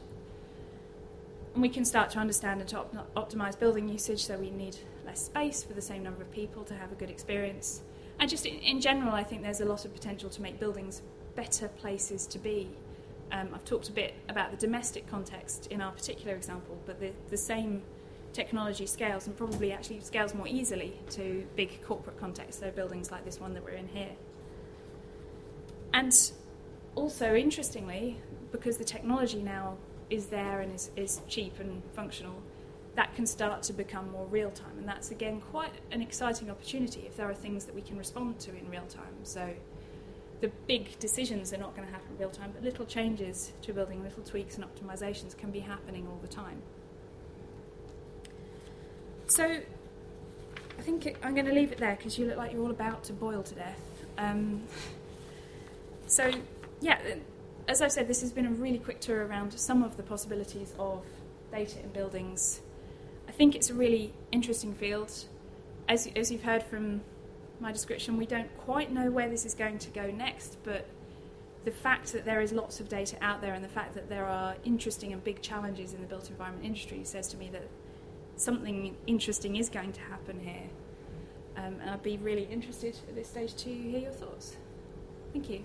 And 1.55 1.63
we 1.63 1.69
can 1.69 1.85
start 1.85 2.11
to 2.11 2.19
understand 2.19 2.61
and 2.61 2.69
to 2.71 2.79
op- 2.79 3.15
optimize 3.17 3.59
building 3.59 3.89
usage 3.89 4.25
so 4.25 4.39
we 4.39 4.51
need 4.51 4.77
less 5.05 5.25
space 5.25 5.65
for 5.65 5.73
the 5.73 5.83
same 5.83 6.03
number 6.03 6.23
of 6.23 6.31
people 6.31 6.65
to 6.65 6.75
have 6.75 6.93
a 6.93 6.95
good 6.95 7.11
experience. 7.11 7.83
And 8.21 8.29
just 8.29 8.47
in, 8.47 8.57
in 8.57 8.81
general, 8.81 9.13
I 9.13 9.23
think 9.23 9.43
there's 9.43 9.61
a 9.61 9.65
lot 9.65 9.85
of 9.85 9.93
potential 9.95 10.29
to 10.31 10.43
make 10.43 10.59
buildings 10.59 11.03
better 11.35 11.69
places 11.69 12.27
to 12.29 12.39
be. 12.39 12.69
Um, 13.31 13.51
I've 13.55 13.65
talked 13.65 13.89
a 13.89 13.93
bit 13.93 14.15
about 14.29 14.51
the 14.51 14.57
domestic 14.57 15.07
context 15.09 15.69
in 15.69 15.81
our 15.81 15.93
particular 15.93 16.35
example, 16.35 16.77
but 16.87 16.99
the, 16.99 17.13
the 17.29 17.37
same 17.37 17.83
technology 18.33 18.87
scales 18.87 19.27
and 19.27 19.37
probably 19.37 19.73
actually 19.73 20.01
scales 20.01 20.35
more 20.35 20.49
easily 20.49 20.99
to 21.11 21.47
big 21.57 21.83
corporate 21.83 22.19
contexts, 22.19 22.61
so 22.61 22.71
buildings 22.71 23.11
like 23.11 23.25
this 23.25 23.41
one 23.41 23.55
that 23.55 23.65
we're 23.65 23.71
in 23.71 23.89
here. 23.89 24.11
And 25.93 26.13
also, 26.95 27.35
interestingly, 27.35 28.19
because 28.51 28.77
the 28.79 28.85
technology 28.85 29.43
now 29.43 29.77
is 30.11 30.27
there 30.27 30.61
and 30.61 30.75
is, 30.75 30.91
is 30.97 31.21
cheap 31.29 31.61
and 31.61 31.83
functional, 31.95 32.43
that 32.99 33.15
can 33.15 33.25
start 33.25 33.63
to 33.63 33.73
become 33.73 34.11
more 34.11 34.27
real 34.27 34.51
time. 34.51 34.77
And 34.77 34.89
that's 34.89 35.13
again 35.13 35.41
quite 35.41 35.71
an 35.93 36.03
exciting 36.03 36.51
opportunity 36.51 37.05
if 37.07 37.17
there 37.17 37.31
are 37.31 37.35
things 37.35 37.65
that 37.67 37.73
we 37.73 37.81
can 37.81 37.97
respond 37.97 38.41
to 38.41 38.51
in 38.51 38.69
real 38.69 38.87
time. 38.89 39.15
So 39.23 39.55
the 40.41 40.49
big 40.67 40.99
decisions 40.99 41.53
are 41.53 41.59
not 41.59 41.77
going 41.77 41.87
to 41.87 41.95
happen 41.95 42.09
real 42.19 42.31
time, 42.31 42.51
but 42.53 42.65
little 42.65 42.85
changes 42.85 43.53
to 43.63 43.73
building, 43.73 44.03
little 44.03 44.25
tweaks 44.25 44.57
and 44.57 44.65
optimizations 44.65 45.39
can 45.39 45.53
be 45.53 45.61
happening 45.61 46.09
all 46.09 46.19
the 46.21 46.27
time. 46.27 46.61
So 49.29 49.45
I 49.45 50.83
think 50.83 51.07
it, 51.07 51.19
I'm 51.23 51.35
going 51.35 51.47
to 51.47 51.55
leave 51.55 51.71
it 51.71 51.79
there 51.79 51.95
because 51.95 52.19
you 52.19 52.27
look 52.27 52.37
like 52.37 52.53
you're 52.53 52.63
all 52.63 52.73
about 52.73 53.05
to 53.05 53.13
boil 53.13 53.45
to 53.45 53.55
death. 53.55 53.81
Um, 54.17 54.65
so, 56.09 56.33
yeah, 56.81 56.99
as 57.69 57.81
I've 57.81 57.93
said, 57.93 58.09
this 58.09 58.23
has 58.23 58.33
been 58.33 58.47
a 58.47 58.51
really 58.51 58.79
quick 58.79 58.99
tour 58.99 59.25
around 59.25 59.53
some 59.53 59.85
of 59.85 59.97
the 59.97 60.03
possibilities 60.03 60.75
of 60.81 61.05
data 61.53 61.79
in 61.79 61.91
buildings. 61.91 62.61
I 63.39 63.45
think 63.47 63.55
it's 63.55 63.71
a 63.71 63.75
really 63.75 64.13
interesting 64.33 64.75
field. 64.75 65.13
As, 65.89 66.09
as 66.17 66.33
you've 66.33 66.43
heard 66.43 66.61
from 66.61 67.03
my 67.61 67.71
description, 67.71 68.17
we 68.17 68.27
don't 68.27 68.49
quite 68.59 68.91
know 68.91 69.13
where 69.13 69.29
this 69.29 69.47
is 69.47 69.55
going 69.55 69.79
to 69.79 69.91
go 69.91 70.11
next, 70.11 70.57
but 70.65 70.89
the 71.65 71.71
fact 71.71 72.13
that 72.15 72.25
there 72.25 72.41
is 72.41 72.51
lots 72.51 72.81
of 72.81 72.89
data 72.89 73.17
out 73.21 73.41
there 73.41 73.55
and 73.55 73.63
the 73.63 73.69
fact 73.69 73.95
that 73.95 74.09
there 74.09 74.25
are 74.25 74.57
interesting 74.65 75.13
and 75.13 75.23
big 75.23 75.41
challenges 75.41 75.95
in 75.95 76.01
the 76.01 76.09
built 76.09 76.29
environment 76.31 76.67
industry 76.67 77.03
says 77.05 77.29
to 77.29 77.37
me 77.37 77.49
that 77.53 77.69
something 78.35 78.97
interesting 79.07 79.55
is 79.55 79.69
going 79.69 79.93
to 79.93 80.01
happen 80.01 80.41
here. 80.41 80.69
Um, 81.57 81.77
and 81.81 81.91
I'd 81.91 82.03
be 82.03 82.17
really 82.17 82.49
interested 82.51 82.97
at 83.09 83.15
this 83.15 83.29
stage 83.29 83.55
to 83.55 83.73
hear 83.73 84.01
your 84.01 84.11
thoughts. 84.11 84.57
Thank 85.33 85.49
you. 85.49 85.65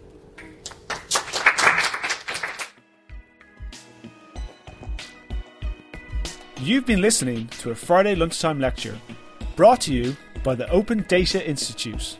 You've 6.64 6.86
been 6.86 7.02
listening 7.02 7.50
to 7.60 7.72
a 7.72 7.76
Friday 7.76 8.16
lunchtime 8.16 8.58
lecture 8.58 8.98
brought 9.58 9.82
to 9.82 9.94
you 9.94 10.16
by 10.46 10.56
the 10.56 10.70
Open 10.70 11.04
Data 11.10 11.46
Institute. 11.46 12.18